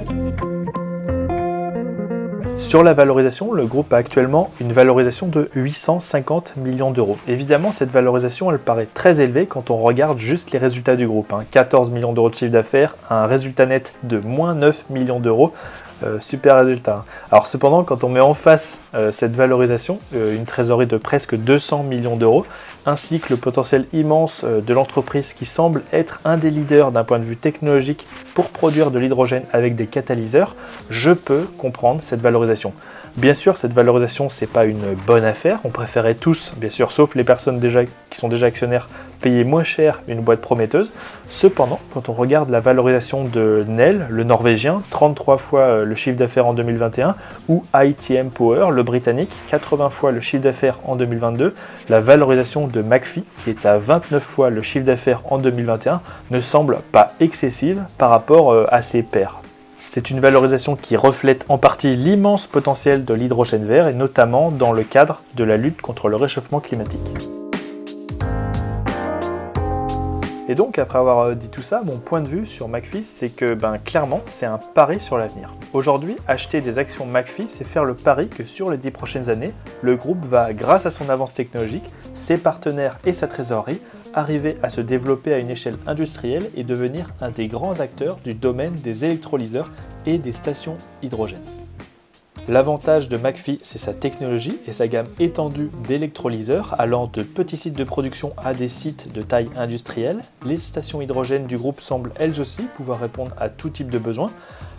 Sur 2.60 2.84
la 2.84 2.92
valorisation, 2.92 3.52
le 3.52 3.64
groupe 3.64 3.90
a 3.94 3.96
actuellement 3.96 4.50
une 4.60 4.74
valorisation 4.74 5.26
de 5.26 5.48
850 5.54 6.58
millions 6.58 6.90
d'euros. 6.90 7.16
Évidemment, 7.26 7.72
cette 7.72 7.90
valorisation, 7.90 8.52
elle 8.52 8.58
paraît 8.58 8.86
très 8.92 9.22
élevée 9.22 9.46
quand 9.46 9.70
on 9.70 9.78
regarde 9.78 10.18
juste 10.18 10.50
les 10.52 10.58
résultats 10.58 10.94
du 10.94 11.06
groupe. 11.06 11.32
14 11.50 11.88
hein. 11.88 11.92
millions 11.92 12.12
d'euros 12.12 12.28
de 12.28 12.34
chiffre 12.34 12.52
d'affaires, 12.52 12.96
un 13.08 13.24
résultat 13.24 13.64
net 13.64 13.94
de 14.02 14.18
moins 14.18 14.54
9 14.54 14.84
millions 14.90 15.20
d'euros. 15.20 15.54
Euh, 16.02 16.18
super 16.20 16.56
résultat. 16.56 17.04
Alors 17.30 17.46
cependant, 17.46 17.84
quand 17.84 18.04
on 18.04 18.08
met 18.08 18.20
en 18.20 18.32
face 18.32 18.80
euh, 18.94 19.12
cette 19.12 19.34
valorisation, 19.34 19.98
euh, 20.14 20.34
une 20.34 20.46
trésorerie 20.46 20.86
de 20.86 20.96
presque 20.96 21.36
200 21.36 21.82
millions 21.82 22.16
d'euros, 22.16 22.46
ainsi 22.86 23.20
que 23.20 23.26
le 23.30 23.36
potentiel 23.36 23.86
immense 23.92 24.44
de 24.44 24.74
l'entreprise 24.74 25.34
qui 25.34 25.44
semble 25.44 25.82
être 25.92 26.20
un 26.24 26.38
des 26.38 26.48
leaders 26.48 26.92
d'un 26.92 27.04
point 27.04 27.18
de 27.18 27.24
vue 27.24 27.36
technologique 27.36 28.06
pour 28.34 28.46
produire 28.46 28.90
de 28.90 28.98
l'hydrogène 28.98 29.42
avec 29.52 29.76
des 29.76 29.86
catalyseurs, 29.86 30.56
je 30.88 31.10
peux 31.10 31.42
comprendre 31.58 32.00
cette 32.02 32.22
valorisation. 32.22 32.72
Bien 33.16 33.34
sûr, 33.34 33.58
cette 33.58 33.72
valorisation, 33.72 34.28
c'est 34.28 34.46
pas 34.46 34.64
une 34.64 34.94
bonne 35.06 35.24
affaire. 35.24 35.58
On 35.64 35.70
préférait 35.70 36.14
tous, 36.14 36.52
bien 36.56 36.70
sûr, 36.70 36.92
sauf 36.92 37.16
les 37.16 37.24
personnes 37.24 37.58
déjà, 37.58 37.84
qui 37.84 38.18
sont 38.18 38.28
déjà 38.28 38.46
actionnaires, 38.46 38.88
payer 39.20 39.42
moins 39.42 39.64
cher 39.64 40.00
une 40.06 40.20
boîte 40.20 40.40
prometteuse. 40.40 40.92
Cependant, 41.28 41.80
quand 41.92 42.08
on 42.08 42.12
regarde 42.12 42.50
la 42.50 42.60
valorisation 42.60 43.24
de 43.24 43.64
Nel, 43.68 44.06
le 44.08 44.22
norvégien, 44.22 44.82
33 44.90 45.38
fois 45.38 45.60
euh, 45.60 45.84
le 45.84 45.94
chiffre 45.96 46.16
d'affaires 46.16 46.46
en 46.46 46.54
2021, 46.54 47.16
ou 47.48 47.64
ITM 47.74 48.28
Power, 48.30 48.68
le 48.70 48.82
britannique, 48.84 49.32
80 49.50 49.90
fois 49.90 50.12
le 50.12 50.20
chiffre 50.20 50.44
d'affaires 50.44 50.78
en 50.84 50.94
2022, 50.94 51.54
la 51.88 52.00
valorisation 52.00 52.68
de 52.68 52.80
McPhee, 52.80 53.24
qui 53.42 53.50
est 53.50 53.66
à 53.66 53.76
29 53.78 54.22
fois 54.22 54.50
le 54.50 54.62
chiffre 54.62 54.86
d'affaires 54.86 55.20
en 55.28 55.38
2021, 55.38 56.00
ne 56.30 56.40
semble 56.40 56.78
pas 56.92 57.12
excessive 57.18 57.82
par 57.98 58.10
rapport 58.10 58.52
euh, 58.52 58.66
à 58.70 58.82
ses 58.82 59.02
pairs. 59.02 59.39
C'est 59.92 60.08
une 60.08 60.20
valorisation 60.20 60.76
qui 60.76 60.96
reflète 60.96 61.44
en 61.48 61.58
partie 61.58 61.96
l'immense 61.96 62.46
potentiel 62.46 63.04
de 63.04 63.12
l'hydrogène 63.12 63.66
vert 63.66 63.88
et 63.88 63.92
notamment 63.92 64.52
dans 64.52 64.70
le 64.70 64.84
cadre 64.84 65.24
de 65.34 65.42
la 65.42 65.56
lutte 65.56 65.82
contre 65.82 66.08
le 66.08 66.14
réchauffement 66.14 66.60
climatique. 66.60 67.00
Et 70.48 70.54
donc, 70.54 70.78
après 70.78 71.00
avoir 71.00 71.18
euh, 71.18 71.34
dit 71.34 71.48
tout 71.48 71.62
ça, 71.62 71.82
mon 71.84 71.98
point 71.98 72.20
de 72.20 72.28
vue 72.28 72.46
sur 72.46 72.68
McPhee, 72.68 73.02
c'est 73.02 73.30
que 73.30 73.54
ben, 73.54 73.78
clairement, 73.78 74.20
c'est 74.26 74.46
un 74.46 74.58
pari 74.58 75.00
sur 75.00 75.18
l'avenir. 75.18 75.54
Aujourd'hui, 75.72 76.14
acheter 76.28 76.60
des 76.60 76.78
actions 76.78 77.04
McPhee, 77.04 77.48
c'est 77.48 77.64
faire 77.64 77.84
le 77.84 77.94
pari 77.94 78.28
que 78.28 78.44
sur 78.44 78.70
les 78.70 78.78
10 78.78 78.92
prochaines 78.92 79.28
années, 79.28 79.52
le 79.82 79.96
groupe 79.96 80.24
va, 80.24 80.52
grâce 80.52 80.86
à 80.86 80.90
son 80.90 81.10
avance 81.10 81.34
technologique, 81.34 81.90
ses 82.14 82.36
partenaires 82.36 82.98
et 83.04 83.12
sa 83.12 83.26
trésorerie, 83.26 83.80
arriver 84.14 84.54
à 84.62 84.68
se 84.68 84.80
développer 84.80 85.32
à 85.32 85.38
une 85.38 85.50
échelle 85.50 85.76
industrielle 85.86 86.50
et 86.56 86.64
devenir 86.64 87.08
un 87.20 87.30
des 87.30 87.48
grands 87.48 87.80
acteurs 87.80 88.18
du 88.24 88.34
domaine 88.34 88.74
des 88.74 89.04
électrolyseurs 89.04 89.70
et 90.06 90.18
des 90.18 90.32
stations 90.32 90.76
hydrogène. 91.02 91.40
L'avantage 92.48 93.08
de 93.08 93.16
McPhee, 93.16 93.60
c'est 93.62 93.78
sa 93.78 93.94
technologie 93.94 94.56
et 94.66 94.72
sa 94.72 94.88
gamme 94.88 95.06
étendue 95.20 95.70
d'électrolyseurs 95.86 96.74
allant 96.80 97.06
de 97.06 97.22
petits 97.22 97.56
sites 97.56 97.76
de 97.76 97.84
production 97.84 98.32
à 98.42 98.54
des 98.54 98.66
sites 98.66 99.12
de 99.12 99.22
taille 99.22 99.50
industrielle. 99.56 100.20
Les 100.44 100.56
stations 100.56 101.00
hydrogène 101.00 101.46
du 101.46 101.56
groupe 101.56 101.80
semblent 101.80 102.12
elles 102.16 102.40
aussi 102.40 102.62
pouvoir 102.76 102.98
répondre 102.98 103.36
à 103.38 103.50
tout 103.50 103.70
type 103.70 103.90
de 103.90 103.98
besoins. 103.98 104.30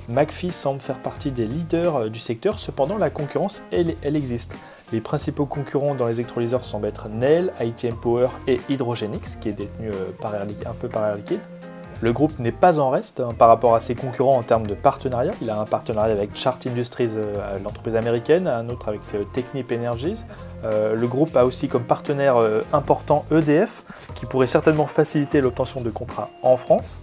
McPhee 0.10 0.52
semble 0.52 0.82
faire 0.82 0.98
partie 0.98 1.32
des 1.32 1.46
leaders 1.46 1.96
euh, 1.96 2.10
du 2.10 2.20
secteur, 2.20 2.60
cependant 2.60 2.98
la 2.98 3.10
concurrence, 3.10 3.62
elle 3.72 3.96
existe. 4.04 4.54
Les 4.92 5.00
principaux 5.00 5.46
concurrents 5.46 5.96
dans 5.96 6.08
les 6.08 6.16
électrolyseurs 6.16 6.66
semblent 6.66 6.88
être 6.88 7.08
Nel, 7.08 7.54
ITM 7.62 7.96
Power 7.96 8.28
et 8.48 8.60
Hydrogenix, 8.68 9.38
qui 9.40 9.48
est 9.48 9.54
détenu 9.54 9.88
euh, 9.88 10.12
par 10.20 10.34
un 10.34 10.74
peu 10.74 10.90
par 10.90 11.06
Air 11.06 11.16
Liquide. 11.16 11.40
Le 12.02 12.12
groupe 12.12 12.40
n'est 12.40 12.52
pas 12.52 12.80
en 12.80 12.90
reste 12.90 13.20
hein, 13.20 13.30
par 13.38 13.48
rapport 13.48 13.76
à 13.76 13.80
ses 13.80 13.96
concurrents 13.96 14.36
en 14.36 14.42
termes 14.42 14.68
de 14.68 14.74
partenariat. 14.74 15.32
Il 15.42 15.50
a 15.50 15.60
un 15.60 15.66
partenariat 15.66 16.12
avec 16.12 16.36
Chart 16.36 16.58
Industries, 16.66 17.12
euh, 17.16 17.60
l'entreprise 17.64 17.96
américaine, 17.96 18.48
un 18.48 18.68
autre 18.70 18.90
avec 18.90 19.02
euh, 19.14 19.24
Technip 19.34 19.72
Energies. 19.72 20.24
Le 20.64 21.06
groupe 21.08 21.38
a 21.38 21.46
aussi 21.46 21.70
comme 21.70 21.84
partenaire 21.84 22.36
important 22.72 23.26
EDF, 23.32 23.84
qui 24.14 24.28
pourrait 24.28 24.46
certainement 24.46 24.86
faciliter 24.86 25.42
l'obtention 25.42 25.82
de 25.82 25.90
contrats 25.90 26.30
en 26.44 26.56
France. 26.56 27.02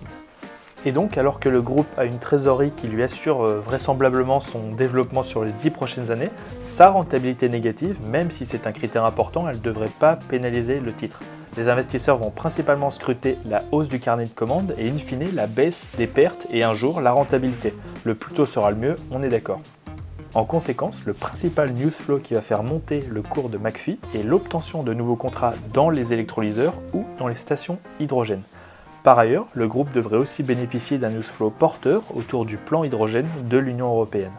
Et 0.85 0.93
donc, 0.93 1.19
alors 1.19 1.41
que 1.41 1.49
le 1.49 1.61
groupe 1.61 1.89
a 1.97 2.05
une 2.05 2.19
trésorerie 2.19 2.71
qui 2.71 2.87
lui 2.87 3.03
assure 3.03 3.45
vraisemblablement 3.45 4.41
son 4.41 4.73
développement 4.73 5.23
sur 5.23 5.45
les 5.45 5.53
10 5.53 5.71
prochaines 5.71 6.11
années, 6.11 6.31
sa 6.61 6.91
rentabilité 6.91 7.49
négative, 7.49 7.99
même 8.07 8.31
si 8.31 8.45
c'est 8.45 8.67
un 8.67 8.73
critère 8.73 9.05
important, 9.05 9.49
elle 9.49 9.57
ne 9.57 9.63
devrait 9.63 9.91
pas 9.99 10.17
pénaliser 10.17 10.79
le 10.81 10.93
titre. 10.93 11.21
Les 11.57 11.69
investisseurs 11.69 12.19
vont 12.19 12.31
principalement 12.31 12.91
scruter 12.91 13.37
la 13.45 13.65
hausse 13.73 13.89
du 13.89 13.99
carnet 13.99 14.25
de 14.25 14.31
commandes 14.31 14.75
et 14.79 14.89
in 14.89 14.99
fine 14.99 15.35
la 15.35 15.49
baisse 15.49 15.91
des 15.99 16.07
pertes 16.07 16.47
et 16.53 16.63
un 16.63 16.75
jour 16.75 17.01
la 17.01 17.11
rentabilité. 17.11 17.75
Le 18.05 18.15
plus 18.15 18.33
tôt 18.33 18.47
sera 18.47 18.71
le 18.71 18.77
mieux, 18.77 18.95
on 19.11 19.25
est 19.25 19.29
d'accord. 19.29 19.61
En 20.35 20.45
conséquence, 20.45 21.05
le 21.07 21.15
principal 21.15 21.73
news 21.73 21.91
flow 21.91 22.19
qui 22.19 22.35
va 22.35 22.43
faire 22.43 22.63
monter 22.63 23.01
le 23.11 23.23
cours 23.23 23.49
de 23.49 23.59
McPhee 23.59 23.99
est 24.15 24.23
l'obtention 24.23 24.85
de 24.85 24.95
nouveaux 24.95 25.17
contrats 25.17 25.55
dans 25.73 25.91
les 25.91 26.13
électrolyseurs 26.13 26.75
ou 26.93 27.05
dans 27.19 27.27
les 27.27 27.35
stations 27.35 27.79
hydrogène. 27.99 28.43
Par 29.09 29.19
ailleurs, 29.19 29.47
le 29.55 29.67
groupe 29.67 29.91
devrait 29.95 30.19
aussi 30.19 30.43
bénéficier 30.43 30.99
d'un 30.99 31.09
news 31.09 31.23
flow 31.23 31.49
porteur 31.49 32.03
autour 32.15 32.45
du 32.45 32.59
plan 32.59 32.85
hydrogène 32.85 33.27
de 33.49 33.57
l'Union 33.57 33.87
européenne. 33.87 34.35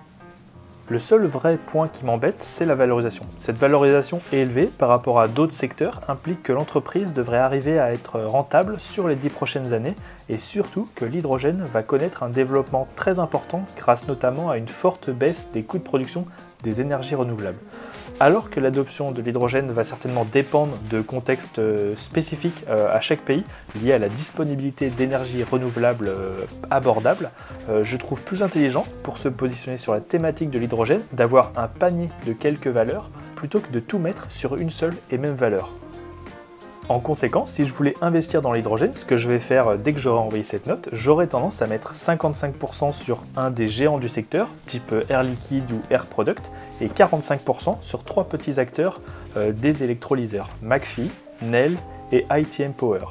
Le 0.89 0.99
seul 0.99 1.25
vrai 1.25 1.57
point 1.57 1.87
qui 1.87 2.05
m'embête, 2.05 2.43
c'est 2.47 2.67
la 2.67 2.75
valorisation. 2.75 3.25
Cette 3.35 3.57
valorisation 3.57 4.21
élevée 4.31 4.67
par 4.67 4.89
rapport 4.89 5.19
à 5.19 5.27
d'autres 5.27 5.53
secteurs 5.53 6.01
implique 6.07 6.43
que 6.43 6.53
l'entreprise 6.53 7.15
devrait 7.15 7.39
arriver 7.39 7.79
à 7.79 7.91
être 7.93 8.19
rentable 8.19 8.79
sur 8.79 9.07
les 9.07 9.15
10 9.15 9.29
prochaines 9.29 9.73
années 9.73 9.95
et 10.29 10.37
surtout 10.37 10.87
que 10.93 11.03
l'hydrogène 11.03 11.63
va 11.63 11.81
connaître 11.81 12.21
un 12.21 12.29
développement 12.29 12.87
très 12.95 13.17
important 13.17 13.65
grâce 13.75 14.07
notamment 14.07 14.51
à 14.51 14.57
une 14.57 14.67
forte 14.67 15.09
baisse 15.09 15.49
des 15.51 15.63
coûts 15.63 15.79
de 15.79 15.83
production 15.83 16.27
des 16.61 16.79
énergies 16.79 17.15
renouvelables. 17.15 17.57
Alors 18.21 18.49
que 18.49 18.59
l'adoption 18.59 19.13
de 19.13 19.21
l'hydrogène 19.21 19.71
va 19.71 19.85
certainement 19.85 20.25
dépendre 20.25 20.77
de 20.89 20.99
contextes 20.99 21.59
euh, 21.59 21.95
spécifiques 21.95 22.65
euh, 22.67 22.93
à 22.93 22.99
chaque 22.99 23.21
pays 23.21 23.45
liés 23.81 23.93
à 23.93 23.97
la 23.97 24.09
disponibilité 24.09 24.89
d'énergie 24.89 25.41
renouvelable 25.43 26.09
euh, 26.09 26.45
abordable, 26.69 27.31
je 27.83 27.97
trouve 27.97 28.19
plus 28.21 28.41
intelligent 28.41 28.85
pour 29.03 29.19
se 29.19 29.29
positionner 29.29 29.77
sur 29.77 29.93
la 29.93 30.01
thématique 30.01 30.49
de 30.49 30.57
l'hydrogène 30.57 31.01
d'avoir 31.13 31.51
un 31.55 31.67
panier 31.67 32.09
de 32.25 32.33
quelques 32.33 32.67
valeurs 32.67 33.09
plutôt 33.35 33.59
que 33.59 33.71
de 33.71 33.79
tout 33.79 33.99
mettre 33.99 34.25
sur 34.31 34.55
une 34.55 34.71
seule 34.71 34.95
et 35.11 35.19
même 35.19 35.35
valeur. 35.35 35.69
En 36.89 36.99
conséquence, 36.99 37.51
si 37.51 37.65
je 37.65 37.73
voulais 37.73 37.93
investir 38.01 38.41
dans 38.41 38.51
l'hydrogène, 38.51 38.95
ce 38.95 39.05
que 39.05 39.15
je 39.15 39.29
vais 39.29 39.39
faire 39.39 39.67
euh, 39.67 39.77
dès 39.77 39.93
que 39.93 39.99
j'aurai 39.99 40.21
envoyé 40.21 40.43
cette 40.43 40.65
note, 40.65 40.89
j'aurais 40.91 41.27
tendance 41.27 41.61
à 41.61 41.67
mettre 41.67 41.93
55% 41.93 42.93
sur 42.93 43.19
un 43.37 43.51
des 43.51 43.67
géants 43.67 43.99
du 43.99 44.09
secteur, 44.09 44.47
type 44.65 44.91
euh, 44.91 45.03
Air 45.07 45.21
Liquide 45.21 45.71
ou 45.71 45.81
Air 45.91 46.07
Product, 46.07 46.49
et 46.81 46.87
45% 46.87 47.75
sur 47.81 48.03
trois 48.03 48.23
petits 48.23 48.59
acteurs 48.59 49.01
euh, 49.37 49.51
des 49.51 49.83
électrolyseurs, 49.83 50.49
McPhee, 50.63 51.11
Nel 51.43 51.77
et 52.11 52.25
ITM 52.31 52.73
Power. 52.73 53.05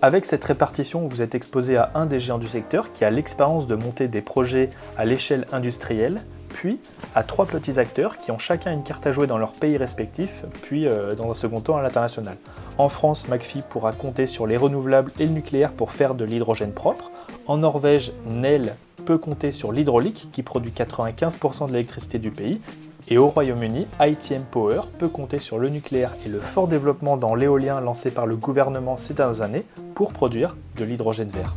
Avec 0.00 0.24
cette 0.24 0.44
répartition, 0.44 1.08
vous 1.08 1.22
êtes 1.22 1.34
exposé 1.34 1.76
à 1.76 1.90
un 1.96 2.06
des 2.06 2.20
géants 2.20 2.38
du 2.38 2.46
secteur 2.46 2.92
qui 2.92 3.04
a 3.04 3.10
l'expérience 3.10 3.66
de 3.66 3.74
monter 3.74 4.06
des 4.06 4.22
projets 4.22 4.70
à 4.96 5.04
l'échelle 5.04 5.44
industrielle, 5.50 6.20
puis 6.56 6.80
à 7.14 7.22
trois 7.22 7.44
petits 7.44 7.78
acteurs 7.78 8.16
qui 8.16 8.30
ont 8.30 8.38
chacun 8.38 8.72
une 8.72 8.82
carte 8.82 9.06
à 9.06 9.12
jouer 9.12 9.26
dans 9.26 9.36
leur 9.36 9.52
pays 9.52 9.76
respectif, 9.76 10.44
puis 10.62 10.86
dans 11.16 11.30
un 11.30 11.34
second 11.34 11.60
temps 11.60 11.76
à 11.76 11.82
l'international. 11.82 12.38
En 12.78 12.88
France, 12.88 13.28
McPhee 13.28 13.62
pourra 13.68 13.92
compter 13.92 14.26
sur 14.26 14.46
les 14.46 14.56
renouvelables 14.56 15.12
et 15.18 15.26
le 15.26 15.32
nucléaire 15.32 15.72
pour 15.72 15.92
faire 15.92 16.14
de 16.14 16.24
l'hydrogène 16.24 16.72
propre. 16.72 17.10
En 17.46 17.58
Norvège, 17.58 18.12
Nel 18.26 18.74
peut 19.04 19.18
compter 19.18 19.52
sur 19.52 19.70
l'hydraulique 19.70 20.28
qui 20.32 20.42
produit 20.42 20.72
95% 20.72 21.68
de 21.68 21.72
l'électricité 21.72 22.18
du 22.18 22.30
pays. 22.30 22.60
Et 23.08 23.18
au 23.18 23.28
Royaume-Uni, 23.28 23.86
ITM 24.00 24.42
Power 24.50 24.80
peut 24.98 25.08
compter 25.08 25.38
sur 25.38 25.58
le 25.58 25.68
nucléaire 25.68 26.14
et 26.24 26.28
le 26.28 26.38
fort 26.38 26.68
développement 26.68 27.16
dans 27.16 27.34
l'éolien 27.34 27.80
lancé 27.80 28.10
par 28.10 28.26
le 28.26 28.34
gouvernement 28.34 28.96
ces 28.96 29.14
dernières 29.14 29.42
années 29.42 29.64
pour 29.94 30.12
produire 30.12 30.56
de 30.76 30.84
l'hydrogène 30.84 31.28
vert 31.28 31.54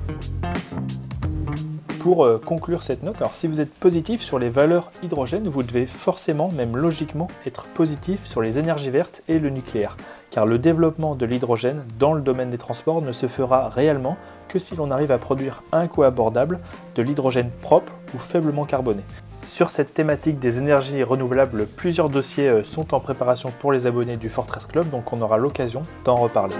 pour 2.00 2.26
euh, 2.26 2.42
conclure 2.44 2.82
cette 2.82 3.04
note, 3.04 3.18
alors 3.18 3.36
si 3.36 3.48
vous 3.48 3.62
êtes 3.62 3.74
positif 3.74 4.22
sur 4.22 4.40
les 4.40 4.50
valeurs 4.50 4.92
hydrogène, 5.04 5.48
vous 5.48 5.64
devez 5.64 5.86
forcément, 5.86 6.50
même 6.50 6.78
logiquement, 6.78 7.28
être 7.46 7.66
positif 7.66 8.26
sur 8.26 8.42
les 8.42 8.58
énergies 8.58 8.90
vertes 8.90 9.22
et 9.28 9.38
le 9.38 9.50
nucléaire, 9.50 9.98
car 10.32 10.46
le 10.46 10.58
développement 10.58 11.16
de 11.16 11.26
l'hydrogène 11.26 11.84
dans 12.00 12.14
le 12.14 12.22
domaine 12.22 12.50
des 12.50 12.58
transports 12.58 13.02
ne 13.02 13.12
se 13.12 13.28
fera 13.28 13.70
réellement 13.70 14.18
que 14.48 14.60
si 14.60 14.76
l'on 14.76 14.92
arrive 14.92 15.12
à 15.12 15.18
produire 15.18 15.64
un 15.72 15.88
coût 15.88 16.04
abordable 16.04 16.60
de 16.96 17.02
l'hydrogène 17.02 17.52
propre 17.62 17.94
ou 18.16 18.18
faiblement 18.18 18.66
carboné. 18.66 19.04
Sur 19.44 19.70
cette 19.70 19.94
thématique 19.94 20.40
des 20.40 20.58
énergies 20.58 21.04
renouvelables, 21.04 21.66
plusieurs 21.66 22.10
dossiers 22.10 22.48
euh, 22.48 22.64
sont 22.64 22.94
en 22.94 23.00
préparation 23.00 23.52
pour 23.60 23.72
les 23.72 23.88
abonnés 23.88 24.18
du 24.18 24.30
Fortress 24.30 24.66
Club, 24.66 24.90
donc 24.90 25.14
on 25.14 25.22
aura 25.22 25.38
l'occasion 25.38 25.82
d'en 26.06 26.16
reparler. 26.16 26.56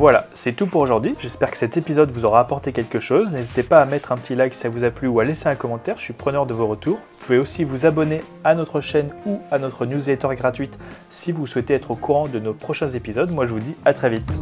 Voilà, 0.00 0.28
c'est 0.32 0.54
tout 0.54 0.66
pour 0.66 0.80
aujourd'hui. 0.80 1.12
J'espère 1.18 1.50
que 1.50 1.58
cet 1.58 1.76
épisode 1.76 2.10
vous 2.10 2.24
aura 2.24 2.40
apporté 2.40 2.72
quelque 2.72 3.00
chose. 3.00 3.32
N'hésitez 3.32 3.62
pas 3.62 3.82
à 3.82 3.84
mettre 3.84 4.12
un 4.12 4.16
petit 4.16 4.34
like 4.34 4.54
si 4.54 4.60
ça 4.60 4.70
vous 4.70 4.82
a 4.82 4.90
plu 4.90 5.08
ou 5.08 5.20
à 5.20 5.26
laisser 5.26 5.50
un 5.50 5.56
commentaire. 5.56 5.98
Je 5.98 6.04
suis 6.04 6.14
preneur 6.14 6.46
de 6.46 6.54
vos 6.54 6.66
retours. 6.66 6.96
Vous 6.96 7.26
pouvez 7.26 7.38
aussi 7.38 7.64
vous 7.64 7.84
abonner 7.84 8.22
à 8.42 8.54
notre 8.54 8.80
chaîne 8.80 9.10
ou 9.26 9.40
à 9.50 9.58
notre 9.58 9.84
newsletter 9.84 10.28
gratuite 10.36 10.78
si 11.10 11.32
vous 11.32 11.44
souhaitez 11.44 11.74
être 11.74 11.90
au 11.90 11.96
courant 11.96 12.28
de 12.28 12.38
nos 12.38 12.54
prochains 12.54 12.88
épisodes. 12.88 13.30
Moi, 13.30 13.44
je 13.44 13.52
vous 13.52 13.60
dis 13.60 13.74
à 13.84 13.92
très 13.92 14.08
vite. 14.08 14.40